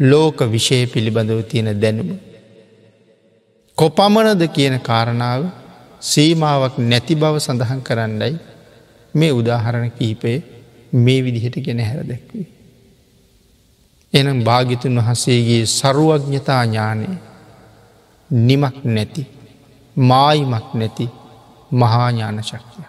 ලෝක 0.00 0.38
විෂය 0.46 0.86
පිළිබඳව 0.86 1.42
තියෙන 1.42 1.80
දැනුම. 1.80 2.10
කොපමණද 3.78 4.42
කියන 4.48 4.80
කාරණාව 4.80 5.42
සීමාවක් 6.00 6.78
නැති 6.80 7.14
බව 7.14 7.34
සඳහන් 7.38 7.80
කරන්නයි 7.82 8.34
මේ 9.14 9.32
උදාහරණ 9.32 9.90
කීපය 9.90 10.34
මේ 10.94 11.22
විදිහට 11.22 11.56
ගෙන 11.60 11.80
හැර 11.80 12.04
දැක්වී. 12.04 12.46
එනම් 14.14 14.44
භාගිතුන් 14.44 14.98
වහසේගේ 14.98 15.62
සරුවඥතා 15.68 16.64
ඥානය 16.64 17.06
නිමක් 18.30 18.76
නැති 18.86 19.22
මායිමක් 19.96 20.68
නැති 20.74 21.06
මහාඥාන 21.72 22.42
ශක්තිය. 22.42 22.86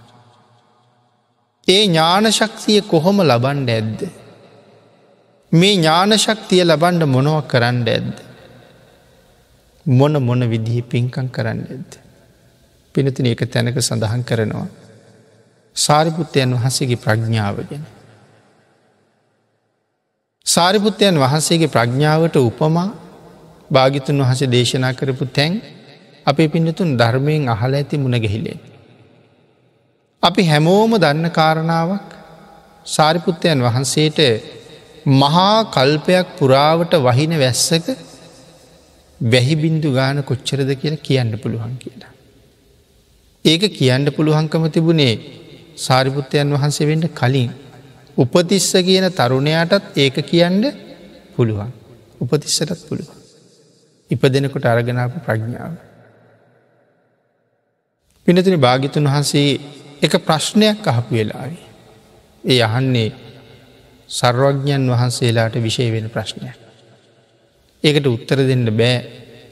ඒ 1.67 1.83
ඥානශක්තිය 1.85 2.81
කොහොම 2.83 3.17
ලබන්ඩ 3.21 3.69
ඇද්ද. 3.69 4.01
මේ 5.51 5.75
ඥානශක්තිය 5.75 6.63
ලබන්ඩ 6.63 7.03
මොනව 7.07 7.47
කරන්න 7.47 7.88
ඇද්ද. 7.88 8.17
මොන 9.86 10.13
මොන 10.21 10.41
විදිහි 10.45 10.81
පින්කං 10.83 11.29
කරන්න 11.29 11.62
ඇද්ද. 11.65 11.91
පිනතින 12.95 13.27
එක 13.27 13.45
තැනක 13.47 13.79
සඳහන් 13.79 14.23
කරනවා. 14.23 14.67
සාරිපුත්තයන් 15.75 16.51
වහන්සේගේ 16.53 16.97
ප්‍රඥාව 16.97 17.57
ගැන. 17.63 17.86
සාරිපුත්තයන් 20.45 21.15
වහන්සේගේ 21.17 21.67
ප්‍රඥාවට 21.67 22.36
උපමා 22.38 22.89
භාගිතුන් 23.71 24.19
වහස 24.19 24.41
දේශනා 24.47 24.93
කරපු 24.93 25.25
තැන් 25.27 25.62
අපේ 26.25 26.47
පින්නතුන් 26.47 26.97
ධර්මයෙන් 26.97 27.47
අහල 27.47 27.73
ඇති 27.73 27.97
මුණ 27.97 28.17
ගැහිලේ. 28.17 28.60
අපි 30.23 30.43
හැමෝම 30.43 30.91
දන්න 30.97 31.31
කාරණාවක් 31.31 32.07
සාරිපුත්තයන් 32.86 33.60
වහන්සේට 33.62 34.19
මහා 35.07 35.63
කල්පයක් 35.71 36.27
පුරාවට 36.37 36.93
වහින 36.97 37.33
වැස්සක 37.39 37.87
වැහිබින්දු 39.21 39.93
ගාන 39.93 40.23
කොච්චරද 40.23 40.69
කියලා 40.75 40.99
කියන්න 40.99 41.31
පුළුවන් 41.39 41.75
කියලා. 41.77 42.11
ඒක 43.45 43.63
කියන්න 43.71 44.05
පුළුවන්කම 44.11 44.63
තිබුණේ 44.69 45.13
සාරිපුත්තයන් 45.77 46.51
වහන්සේ 46.53 46.87
වෙන්ට 46.87 47.07
කලින් 47.13 47.51
උපතිස්ස 48.17 48.73
කියන 48.81 49.05
තරුණයාටත් 49.11 49.97
ඒක 49.97 50.15
කියන්න 50.23 50.63
පුළුවන්. 51.35 51.71
උපතිස්සටත් 52.21 52.87
පුළුවන්. 52.89 53.15
ඉපදෙනකොට 54.11 54.65
අරගෙනාපු 54.65 55.19
ප්‍රඥාව. 55.19 55.73
පිනතින 58.27 58.59
භාගිතුන් 58.59 59.05
වහන්සේ 59.05 59.59
එක 60.01 60.13
ප්‍රශ්නයක් 60.19 60.83
අහපු 60.85 61.15
වෙලාවේ. 61.15 61.65
ඒ 62.43 62.59
අහන්නේ 62.61 63.09
සර්වඥන් 64.09 64.83
වහන්සේලාට 64.87 65.55
විශෂය 65.57 65.91
වෙන 65.91 66.09
ප්‍රශ්නයක්. 66.09 66.57
ඒකට 67.83 68.07
උත්තර 68.07 68.39
දෙන්න 68.43 68.65
බෑ 68.73 68.95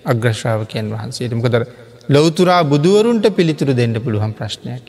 අග්‍රශාවකයන් 0.06 0.88
වහන්සේට 0.90 1.34
මොකදර 1.34 1.66
ලොවතුරා 2.10 2.64
බුදුවරුන්ට 2.64 3.28
පිළිතුරු 3.32 3.74
දෙන්න 3.74 3.96
පුළුවන් 3.96 4.34
ප්‍රශ්නයක්. 4.34 4.88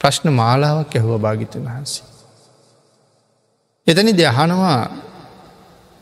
ප්‍රශ්න 0.00 0.28
මාලාවක් 0.32 0.92
ඇහුව 0.92 1.20
භාගිතන් 1.20 1.64
වහන්සේ. 1.64 2.06
එතනි 3.86 4.12
දෙහනවා 4.14 4.78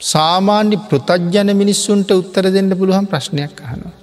සාමාන්‍ය 0.00 0.76
පෘතජ්ජන 0.82 1.50
මිනිස්සුන්ට 1.54 2.10
උත්තර 2.12 2.50
දෙන්න 2.50 2.70
පුළුවන් 2.72 3.06
ප්‍රශ්නයක් 3.06 3.60
අහනවා. 3.60 3.94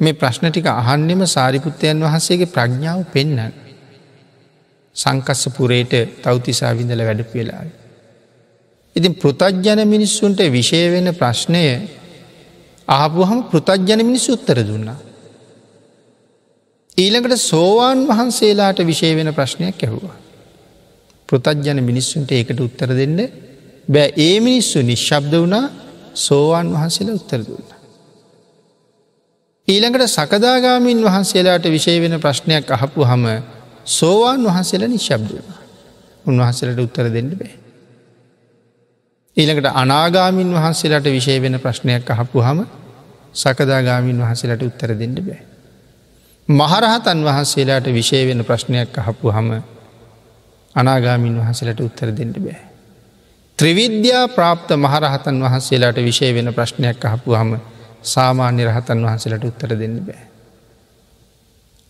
මේ 0.00 0.12
ප්‍රශ්න 0.12 0.46
ටික 0.48 0.66
අහන්නෙම 0.72 1.22
සාරිපුත්තයන් 1.28 2.00
වහන්සේගේ 2.00 2.46
ප්‍රඥාව 2.46 3.00
පෙන්න්න. 3.06 3.52
සංකස්ස 4.96 5.48
පුරේට 5.50 5.92
තවතිසා 6.22 6.72
විඳල 6.72 7.00
වැඩ 7.00 7.22
වෙලා. 7.32 7.64
ඉතින් 8.96 9.14
පෘතජ්ජන 9.14 9.80
මිනිස්සුන්ට 9.86 10.40
විෂය 10.48 10.82
වෙන 10.88 11.14
ප්‍රශ්නය 11.14 11.64
ආපුහම 12.88 13.38
පෘතජ්ජන 13.44 14.00
මිනිස්සු 14.02 14.32
උත්තර 14.32 14.58
දුන්නා. 14.62 14.98
ඊළඟට 16.96 17.36
සෝවාන් 17.42 17.98
වහන්සේලාට 18.06 18.78
විෂය 18.82 19.14
වෙන 19.14 19.32
ප්‍රශ්නයක් 19.32 19.78
ඇහුවා. 19.78 20.16
පෘතජ්ජන 21.28 21.78
මිනිස්සුන්ට 21.82 22.32
ඒකට 22.32 22.60
උත්තර 22.60 22.90
දෙන්න 22.92 23.18
බෑ 23.88 24.08
ඒ 24.18 24.40
මිනිස්සු 24.40 24.82
නිශ්ශබ්ද 24.82 25.32
වුණා 25.34 25.66
සෝවාන් 26.16 26.66
වහන්සේලා 26.68 27.14
උත්තර 27.14 27.40
දුන්න. 27.40 27.68
ඊළඟට 29.68 30.06
සකදාගාමීන් 30.08 31.00
වහන්සේලාට 31.00 31.64
විෂය 31.66 31.96
වෙන 32.00 32.18
ප්‍රශ්නයක් 32.18 32.70
අහපු 32.70 33.04
හම 33.04 33.26
සෝවාන් 33.84 34.42
වහන්සේල 34.42 34.86
නිශ්ශබ්දව. 34.86 35.42
උන්වහන්සලට 36.24 36.78
උත්තර 36.78 37.06
දෙන්න 37.08 37.30
බෑ. 37.32 37.54
ඊළඟට 39.36 39.72
අනාගාමින් 39.74 40.50
වහන්සේලාට 40.50 41.04
විෂය 41.06 41.40
වෙන 41.40 41.58
ප්‍රශ්නයක් 41.58 42.10
අහපු 42.10 42.40
හම 42.40 42.64
සකදාගාමීන් 43.34 44.18
වහන්සේලාට 44.18 44.62
උත්තර 44.62 44.94
දෙන්න 44.94 45.14
බෑ. 45.16 45.42
මහරහතන් 46.48 47.18
වහන්සේලාට 47.22 47.86
විෂය 47.88 48.26
වෙන 48.26 48.44
ප්‍රශ්නයක් 48.44 48.98
අහපු 48.98 49.30
හම 49.30 49.50
අනාගාමින් 50.74 51.36
වහන්සේලට 51.36 51.80
උත්තර 51.80 52.12
දෙන්න 52.12 52.32
බෑ. 52.34 52.60
ත්‍රවිද්‍යා 53.58 54.28
ප්‍රාප්ත 54.28 54.70
මහරහතන් 54.76 55.36
වහන්සේලාට 55.40 55.96
විෂය 55.98 56.34
වෙන 56.34 56.48
ප්‍රශ්නයක් 56.50 57.04
අහපු 57.04 57.34
හම 57.34 57.54
සාමාන්‍ය 58.04 58.64
රහතන් 58.64 58.98
වහන්සේලට 59.00 59.44
උත්තර 59.44 59.74
දෙන්න 59.74 59.96
බෑ. 60.00 60.29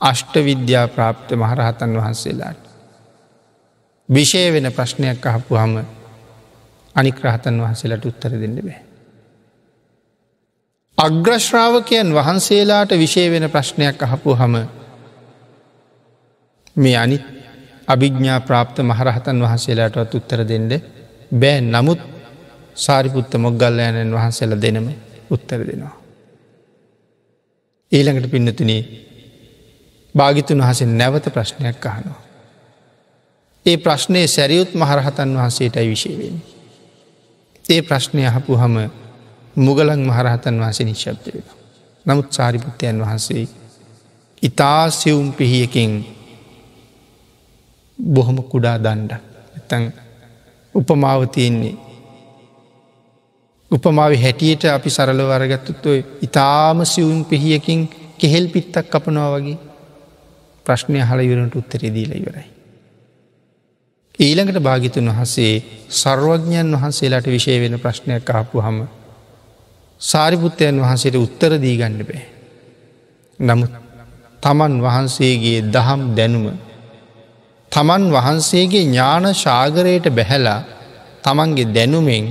අෂ්ට 0.00 0.34
විද්‍යා 0.40 0.88
ප්‍රාප්ත 0.88 1.30
මහරහතන් 1.32 1.92
වහන්සේලාට. 1.94 2.62
විෂය 4.08 4.52
වෙන 4.52 4.72
ප්‍රශ්නයක් 4.72 5.26
අහපු 5.26 5.54
හම 5.56 5.74
අනික් 6.96 7.18
රහතන් 7.20 7.60
වහන්සේලට 7.60 8.04
උත්තර 8.04 8.32
දෙන්න 8.32 8.56
බෑ. 8.58 8.80
අග්‍රශ්‍රාවකයන් 10.98 12.08
වහන්සේලාට 12.12 12.90
විශේ 12.92 13.28
වෙන 13.30 13.50
ප්‍රශ්නයක් 13.50 14.02
අහපු 14.02 14.34
හම 14.34 14.54
මේ 16.76 16.96
අනි 16.96 17.18
අභිග්ඥා 17.88 18.40
ප්‍රාප්ත 18.42 18.76
මහරහතන් 18.82 19.38
වහන්සේලාටවත් 19.40 20.14
උත්තර 20.14 20.40
දෙන්න 20.44 20.68
බෑ 21.32 21.60
නමුත් 21.62 22.00
සාරිපුත්ත 22.76 23.32
මොග්ගල්ලයනන් 23.36 24.12
වහන්සේල 24.12 24.52
දෙනම 24.56 24.88
උත්තර 25.30 25.60
දෙනවා. 25.60 25.96
ඊළඟට 27.92 28.30
පින්නතුනේ 28.30 28.82
භාගිතුන් 30.14 30.60
වහසේ 30.60 30.86
නැවත 30.88 31.26
ප්‍රශ්නයක් 31.26 31.86
අහනවා. 31.86 32.20
ඒ 33.66 33.76
ප්‍රශ්නය 33.76 34.26
සැරියුත් 34.26 34.74
මහරහතන් 34.74 35.30
වහන්සේටයි 35.34 35.88
විශේවෙන්. 35.88 36.36
ඒ 37.64 37.82
ප්‍රශ්නය 37.82 38.26
අහපු 38.26 38.56
හම 38.56 38.76
මුගලන් 39.56 40.00
මහරහතන් 40.00 40.60
වහන්සේ 40.60 40.86
නිශ්ශබ්ද 40.86 41.26
වෙන. 41.26 41.44
නමුත් 42.06 42.28
සාරිපුත්තයන් 42.30 43.00
වහන්සේ 43.00 43.48
ඉතා 44.42 44.90
සිවුම් 44.90 45.32
පිහියකින් 45.32 45.90
බොහොම 47.98 48.42
කුඩා 48.44 48.76
දණ්ඩ 48.78 49.12
ඇතැන් 49.12 49.92
උපමාව 50.74 51.28
තියෙන්නේ. 51.28 51.76
උපමාව 53.70 54.12
හැටියට 54.16 54.64
අපි 54.66 54.90
සරල 54.90 55.20
වරගත්තුත්තුව 55.22 55.96
ඉතාම 56.22 56.78
සිවුම් 56.84 57.24
පිහියකින් 57.24 57.80
කෙහෙල් 58.18 58.46
පිත්තක් 58.48 58.86
කපනවා 58.88 59.32
වගේ 59.34 59.69
ප්‍රශ්නය 60.66 61.00
හල 61.00 61.20
ඉවරට 61.20 61.54
උත්තරේ 61.56 61.90
දීල 61.90 62.12
ඉවරයි. 62.14 62.48
ඊළඟට 64.18 64.58
භාගිතුන් 64.60 65.08
වහසේ 65.10 65.52
සර්වඥයන් 65.90 66.72
වහන්සේලාට 66.74 67.26
විශය 67.28 67.54
වෙන 67.58 67.76
ප්‍රශ්නයක් 67.78 68.30
ආපු 68.30 68.56
හම 68.60 68.78
සාරිපුත්තයන් 70.00 70.76
වහන්සේට 70.78 71.16
උත්තර 71.16 71.52
දී 71.58 71.76
ගණ්ඩ 71.76 72.02
බෑ. 72.04 72.24
නමුත් 73.38 73.72
තමන් 74.42 74.74
වහන්සේගේ 74.80 75.60
දහම් 75.68 76.02
දැනුම 76.14 76.44
තමන් 77.72 78.04
වහන්සේගේ 78.10 78.84
ඥාන 78.84 79.26
ශාගරයට 79.34 80.06
බැහැලා 80.10 80.60
තමන්ගේ 81.24 81.70
දැනුමෙන් 81.70 82.26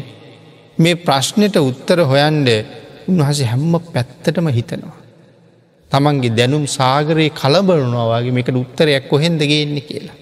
මේ 0.78 1.00
ප්‍රශ්නයට 1.00 1.56
උත්තර 1.62 2.00
හොයන්ඩ 2.04 2.50
උන්වහසේ 3.08 3.48
හැම්ම 3.48 3.74
පැත්තටම 3.88 4.48
හිතනවා. 4.50 4.99
තමන්ගේ 5.92 6.36
දැනුම් 6.38 6.66
සාගරයේ 6.68 7.30
කලබරුණවාගේ 7.32 8.32
මේකට 8.32 8.56
උත්තරයක් 8.56 9.10
කොහෙන්ද 9.10 9.42
ගේන්නේ 9.42 9.82
කියලා. 9.82 10.18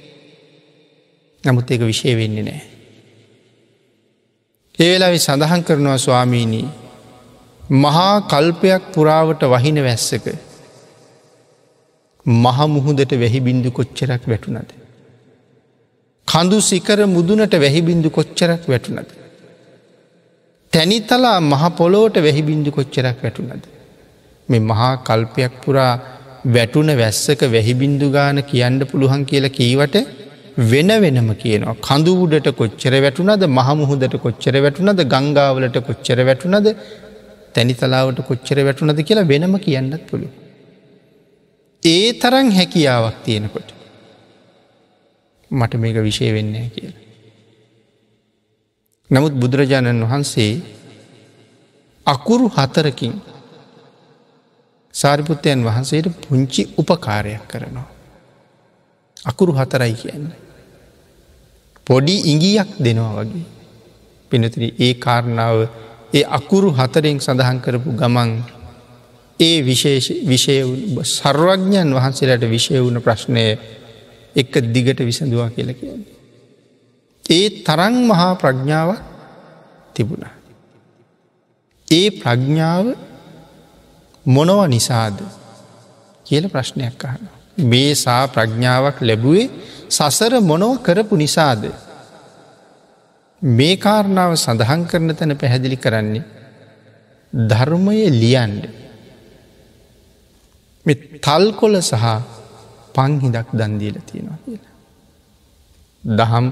නමුත් 1.43 1.71
ඒක 1.71 1.81
විෂය 1.81 2.15
වෙන්නේ 2.15 2.43
නෑ. 2.43 2.61
ඒවෙලාවි 4.79 5.19
සඳහන් 5.19 5.61
කරනවා 5.63 5.97
ස්වාමීණී 5.97 6.67
මහා 7.75 8.15
කල්පයක් 8.23 8.83
පුරාවට 8.93 9.41
වහින 9.43 9.77
වැස්සක 9.83 10.25
මහමුහුදට 12.25 13.11
වැහිබින්දු 13.13 13.69
කොච්චරක් 13.71 14.23
වැටුනද. 14.27 14.69
කඳු 16.27 16.57
සිකර 16.61 16.99
මුදුනට 17.07 17.53
වැහිබින්දු 17.55 18.09
කොච්චරක් 18.09 18.63
වැටුනද. 18.67 19.09
තැනිතලා 20.73 21.39
මහ 21.41 21.63
පොලෝට 21.77 22.15
වැහිබින්දු 22.17 22.71
කොච්චරක් 22.71 23.17
වැටුනද. 23.23 23.63
මේ 24.49 24.61
මහා 24.61 24.93
කල්පයක් 25.07 25.53
පුරා 25.63 25.93
වැටුන 26.47 26.89
වැස්සක 26.95 27.41
වැහිබින්දු 27.47 28.07
ගාන 28.11 28.39
කියන්න 28.43 28.79
පුළුවන් 28.91 29.23
කියලා 29.25 29.49
කීවට 29.49 29.95
වෙන 30.63 30.89
වෙනම 31.03 31.29
කියනවා. 31.35 31.75
කඳුවුඩට 31.81 32.49
කොච්චර 32.55 32.93
වැටුනද 33.01 33.43
මහමුහුදට 33.49 34.15
කොච්චර 34.17 34.55
වැටුනද 34.57 35.01
ගංගාවලට 35.05 35.77
කොච්චර 35.87 36.19
වැටුනද 36.25 36.67
තැනිතලාවට 37.53 38.19
කොච්චර 38.29 38.57
වැටුනද 38.63 38.99
කියලා 38.99 39.27
වෙනම 39.27 39.55
කියන්නත් 39.59 40.03
පුළුව. 40.09 40.31
ඒ 41.83 42.13
තරන් 42.13 42.47
හැකියාවක් 42.51 43.17
තියෙනකොට. 43.25 43.69
මට 45.51 45.73
මේක 45.75 45.97
විෂය 45.97 46.33
වෙන්නේ 46.33 46.69
කියල. 46.69 46.93
නමුත් 49.09 49.33
බුදුරජාණන් 49.33 50.03
වහන්සේ 50.03 50.53
අකුරු 52.05 52.47
හතරකින් 52.49 53.13
සාරිපුත්තයන් 54.97 55.61
වහන්සේට 55.63 56.07
පුංචි 56.21 56.63
උපකාරයක් 56.75 57.43
කරනවා. 57.47 57.87
අකුරු 59.17 59.53
හතරයි 59.53 59.93
කියන්න. 59.93 60.25
පොඩි 61.87 62.15
ඉඟියක් 62.25 62.69
දෙනවා 62.77 63.13
වගේ. 63.19 63.45
පිනතිරි 64.31 64.67
ඒ 64.77 64.93
කාරණාව 64.95 65.57
ඒ 66.13 66.23
අකුරු 66.29 66.69
හතරෙන් 66.71 67.17
සඳහන් 67.17 67.59
කරපු 67.59 67.89
ගමන් 67.93 68.31
ඒ 69.39 69.57
විශේෂ 69.61 70.07
විෂය 70.23 70.55
සර්වඥයන් 71.05 71.89
වහන්සේලට 71.91 72.43
විෂය 72.45 72.77
වුණ 72.77 72.99
ප්‍රශ්නය 72.99 73.45
එක 74.35 74.53
දිගට 74.67 74.99
විසඳවා 75.01 75.49
කියල 75.49 75.71
කියන්නේ. 75.73 76.15
ඒ 77.25 77.47
තරන් 77.61 77.95
මහා 78.03 78.33
ප්‍රඥාව 78.35 78.89
තිබුණා. 79.95 80.33
ඒ 81.87 82.07
ප්‍රඥාව 82.13 82.85
මොනව 84.27 84.59
නිසාද 84.67 85.17
කියල 86.25 86.45
ප්‍රශ්නයක් 86.45 87.03
අහන. 87.03 87.23
මේ 87.63 87.95
සා 87.95 88.27
ප්‍රඥාවක් 88.27 88.97
ලැබුවේ 89.01 89.49
සසර 89.89 90.33
මොනව 90.41 90.81
කරපු 90.83 91.15
නිසාද. 91.15 91.63
මේ 93.41 93.75
කාරණාව 93.77 94.31
සඳහන් 94.35 94.81
කරන 94.85 95.09
තැන 95.11 95.33
පැහැදිලි 95.35 95.77
කරන්නේ 95.77 96.23
ධර්මය 97.33 97.97
ලියන්ඩ. 98.13 98.63
තල්කොල 101.21 101.75
සහ 101.81 102.05
පංහිදක් 102.95 103.47
දන්දීල 103.51 103.97
තියෙනවා 104.01 104.39
කියලා. 104.43 104.73
දහම් 106.03 106.47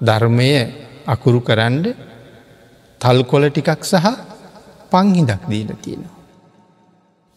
ධර්මය 0.00 0.50
අකුරු 1.06 1.40
කරන්ඩ 1.40 1.86
තල්කොල 3.00 3.44
ටිකක් 3.46 3.82
සහ 3.84 4.06
පංහිදක් 4.90 5.42
දීල 5.46 5.70
තියෙනවා. 5.76 6.15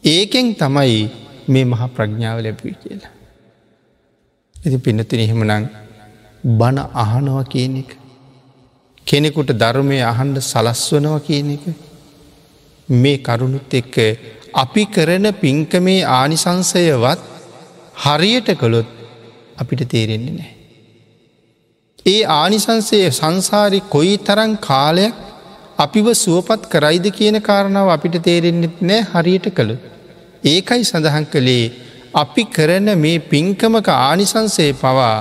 ඒකෙන් 0.04 0.56
තමයි 0.56 1.10
මේ 1.48 1.66
මහා 1.66 1.88
ප්‍රඥාව 1.88 2.38
ලැබුයි 2.40 2.76
කියලා. 2.76 3.14
ඇති 4.56 4.78
පිනතින 4.78 5.20
එහෙමනං 5.20 5.70
බණ 6.44 6.80
අහනවා 6.96 7.44
කියන 7.46 7.78
එක. 7.78 7.90
කෙනෙකුට 9.08 9.52
ධර්මය 9.54 9.98
අහන්ඩ 10.04 10.38
සලස්වනවා 10.42 11.20
කියන 11.20 11.50
එක. 11.52 11.66
මේ 12.90 13.18
කරුණුත් 13.20 13.74
එක්ක 13.74 13.96
අපි 14.56 14.86
කරන 14.88 15.26
පින්කමේ 15.34 16.08
ආනිසංසයවත් 16.10 17.20
හරියට 17.96 18.50
කළොත් 18.56 18.90
අපිට 19.58 19.82
තේරෙන්නේ 19.86 20.34
නෑ. 20.34 20.54
ඒ 22.06 22.22
ආනිසංසය 22.32 23.00
සංසාරි 23.12 23.80
කොයි 23.90 24.16
තරන් 24.20 24.54
කාලයක් 24.60 25.16
අපිව 25.80 26.08
සුවපත් 26.16 26.64
කරයිද 26.68 27.06
කියන 27.12 27.38
කාරණාව 27.42 27.90
අපිට 27.90 28.16
තේරෙන්න්නෙත් 28.22 28.82
නෑ 28.82 29.06
හරියට 29.12 29.48
කළ. 29.52 29.72
ඒකයි 30.46 30.84
සඳහන් 30.84 31.26
කළේ 31.28 31.66
අපි 32.14 32.44
කරන 32.48 32.88
මේ 32.98 33.20
පින්කමක 33.26 33.88
ආනිසංසය 33.90 34.66
පවා 34.76 35.14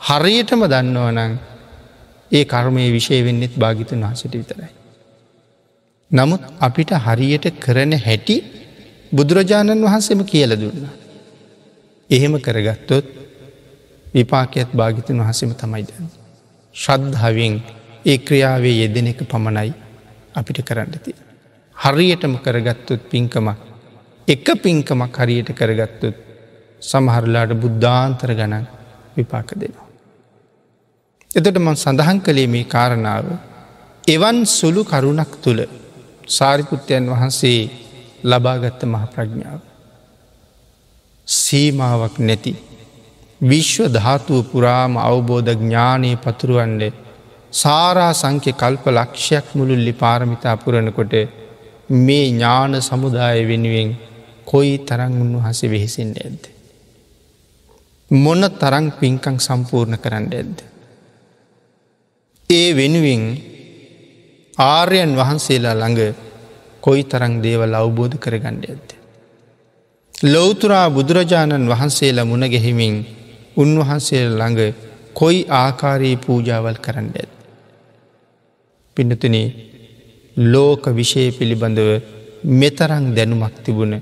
හරියටම 0.00 0.62
දන්නවනං 0.66 1.34
ඒ 2.30 2.44
කර්මය 2.44 2.86
විශය 2.90 3.18
වෙන්නෙත් 3.20 3.54
භාගිතුන් 3.56 4.04
වහසට 4.04 4.34
විතරයි. 4.34 4.72
නමුත් 6.10 6.42
අපිට 6.60 6.90
හරියට 7.00 7.46
කරන 7.58 7.92
හැටි 7.98 8.36
බුදුරජාණන් 9.12 9.84
වහන්සේම 9.84 10.22
කියල 10.24 10.52
දුන්න. 10.56 10.88
එහෙම 12.10 12.34
කරගත්තොත් 12.40 13.06
විපාකයත් 14.06 14.70
භාගිතුන් 14.72 15.18
වහසම 15.20 15.52
තමයි 15.56 15.84
දන්න. 15.84 16.10
ශ්‍රද්ධාවෙන් 16.74 17.54
ඒ 18.04 18.18
ක්‍රියාවේ 18.18 18.74
යෙදෙන 18.74 19.06
එක 19.06 19.20
පමණයි 19.24 19.72
අපිට 20.34 20.58
කරන්නති. 20.62 21.12
හරියටම 21.76 22.34
කරගත්තොත් 22.38 23.02
පින්කමක් 23.04 23.58
එක 24.28 24.46
පින්කමක් 24.56 25.16
හරියට 25.18 25.50
කරගත්තුත් 25.52 26.16
සමහරලාට 26.82 27.52
බුද්ධාන්තර 27.54 28.30
ගණන් 28.30 28.66
විපාක 29.16 29.50
දෙනවා. 29.54 29.88
එතට 31.30 31.58
මං 31.58 31.76
සඳහන් 31.76 32.18
කළේ 32.20 32.48
මේ 32.48 32.64
කාරණාව 32.66 33.26
එවන් 34.04 34.38
සුළු 34.48 34.82
කරුණක් 34.84 35.32
තුළ 35.42 35.60
සාරිපුත්තයන් 36.28 37.06
වහන්සේ 37.06 37.60
ලබාගත්ත 38.24 38.80
මහ 38.84 39.04
ප්‍රඥාව. 39.14 39.60
සීමාවක් 41.28 42.16
නැති 42.20 42.52
විශ්ව 43.40 43.86
ධාතුව 43.88 44.38
පුරාම 44.50 44.94
අවබෝධ 45.00 45.50
ඥානය 45.52 46.10
පතුරුවන්ඩ 46.16 46.82
සාරා 47.52 48.12
සංඛ්‍ය 48.12 48.52
කල්ප 48.52 48.84
ලක්ෂයක් 48.88 49.46
මුළුල්ලි 49.54 49.92
පාරමිතා 49.94 50.56
පුරණකොට 50.56 51.14
මේ 51.98 52.24
ඥාන 52.28 52.74
සමුදාය 52.80 53.40
වෙනුවෙන් 53.46 53.90
කොයි 54.44 54.78
තරං 54.80 55.14
උන්වහසේ 55.22 55.70
වෙහෙසිෙන්ට 55.70 56.18
ඇද්ද. 56.18 56.42
මොන 58.10 58.42
තරං 58.52 58.86
පින්කං 58.92 59.36
සම්පූර්ණ 59.38 59.98
කරන්න 59.98 60.26
ඇද්ද. 60.32 60.58
ඒ 62.50 62.68
වෙනුවෙන් 62.74 63.22
ආර්යන් 64.58 65.12
වහන්සේලා 65.16 65.74
ළඟ 65.74 66.00
කොයි 66.80 67.04
තරං 67.04 67.34
දේවල් 67.42 67.74
අවබෝධ 67.74 68.16
කරගණ්ඩ 68.18 68.64
ඇත්ද. 68.66 68.88
ලොවතුරා 70.14 70.88
බුදුරජාණන් 70.90 71.68
වහන්සේලා 71.68 72.24
මුණගෙහිමින් 72.24 72.96
උන්වහන්සේ 73.56 74.24
ළඟ 74.30 74.60
කොයි 75.14 75.46
ආකාරයේ 75.52 76.16
පූජාවල් 76.16 76.80
කරන්න 76.80 77.12
ඇත්. 77.14 77.41
පිනතුන 78.96 79.36
ලෝක 80.36 80.84
විෂය 80.88 81.30
පිළිබඳව 81.30 81.90
මෙතරං 82.44 83.04
දැනුමක් 83.14 83.54
තිබුණ 83.64 83.94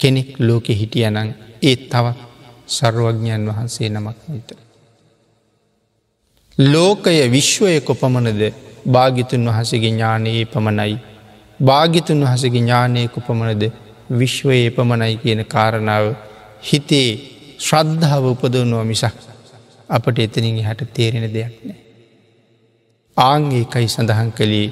කෙනෙක් 0.00 0.30
ලෝකෙ 0.38 0.72
හිටියනං 0.72 1.18
ඒ 1.62 1.76
තවත් 1.84 2.18
සර්වඥයන් 2.68 3.42
වහන්සේ 3.46 3.88
නමක් 3.88 4.18
විතර. 4.28 4.56
ලෝකය 6.58 7.18
විශ්වය 7.28 7.80
කොපමණද 7.80 8.42
භාගිතුන් 8.86 9.44
වහසගේ 9.46 9.80
ඥානයේ 9.84 10.44
පමණයි. 10.46 10.96
භාගිතුන් 11.60 12.20
වහසගේ 12.22 12.52
ඥානය 12.56 13.08
කොපමණද 13.08 13.62
විශ්වයේ 14.12 14.70
පමණයි 14.70 15.16
කියන 15.16 15.42
කාරණාව 15.46 16.06
හිතේ 16.62 17.10
ශ්‍රද්ධාව 17.58 18.24
උපදවනවා 18.26 18.84
මිසක් 18.84 19.14
අපට 19.88 20.18
එතනින් 20.18 20.58
හට 20.60 20.90
තේරෙන 20.94 21.26
දෙයක් 21.28 21.54
නෑ. 21.64 21.87
ආංගේ 23.18 23.64
කයි 23.64 23.88
සඳහන් 23.88 24.30
කළේ 24.30 24.68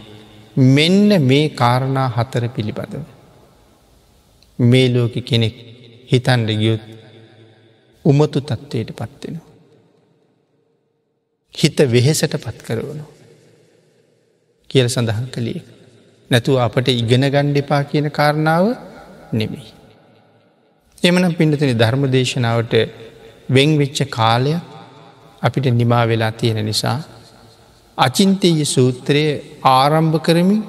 මෙන්න 0.57 1.11
මේ 1.23 1.47
කාරණා 1.51 2.09
හතර 2.09 2.45
පිළිබඳව. 2.49 3.07
මේ 4.59 4.87
ලෝක 4.89 5.15
කෙනෙක් 5.25 5.57
හිතන්ඩ 6.11 6.51
ගියුත් 6.55 6.83
උමතු 8.05 8.41
තත්ත්වයට 8.41 8.91
පත්වෙනවා. 8.93 9.47
හිත 11.55 11.79
වෙහෙසට 11.87 12.35
පත් 12.37 12.59
කරවනු. 12.63 13.05
කියල 14.71 14.89
සඳහන් 14.89 15.27
කළේ. 15.29 15.63
නැතුව 16.31 16.57
අපට 16.59 16.89
ඉගෙන 16.91 17.25
ගණ්ඩිපා 17.27 17.83
කියන 17.85 18.09
කාරණාව 18.11 18.65
නෙමෙයි. 19.33 19.67
එමනම් 21.03 21.35
පිඩතනි 21.35 21.75
ධර්ම 21.75 22.05
දේශනාවට 22.11 22.75
වෙංවෙච්ච 23.51 23.99
කාලය 24.11 24.55
අපිට 25.43 25.67
නිමා 25.73 26.05
වෙලා 26.05 26.33
තියෙන 26.33 26.61
නිසා. 26.65 26.99
අචින්තීය 27.99 28.65
සූත්‍රය 28.67 29.23
ආරම්භ 29.65 30.19
කරමින් 30.21 30.63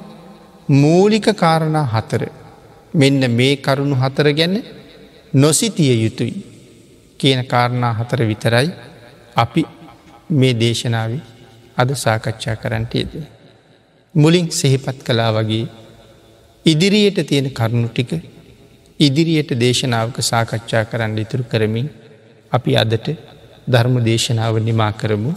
මූලික 0.73 1.27
කාරණා 1.35 1.85
හතර 1.85 2.23
මෙන්න 2.93 3.21
මේ 3.31 3.55
කරුණු 3.57 3.95
හතර 3.95 4.27
ගැන 4.33 4.55
නොසිතිය 5.33 5.91
යුතුයි 5.95 6.35
කියන 7.19 7.41
කාරණා 7.45 7.93
හතර 7.93 8.21
විතරයි 8.23 8.69
අපි 9.35 9.63
මේ 10.31 10.53
දේශනාව 10.55 11.11
අද 11.77 11.89
සාකච්ඡා 11.95 12.55
කරන්නටයද. 12.55 13.11
මුලින් 14.15 14.47
සෙහිපත් 14.51 14.97
කලා 14.99 15.31
වගේ 15.33 15.65
ඉදිරියට 16.65 17.19
තියෙන 17.23 17.47
කරුණු 17.51 17.89
ටික 17.89 18.11
ඉදිරියට 18.99 19.51
දේශනාවක 19.55 20.17
සාකච්ඡා 20.21 20.85
කරන්න 20.85 21.17
ඉතුරු 21.17 21.43
කරමින් 21.43 21.89
අපි 22.51 22.71
අදට 22.75 23.07
ධර්ම 23.67 23.95
දේශනාව 24.01 24.55
නිමා 24.59 24.91
කරමු 24.93 25.31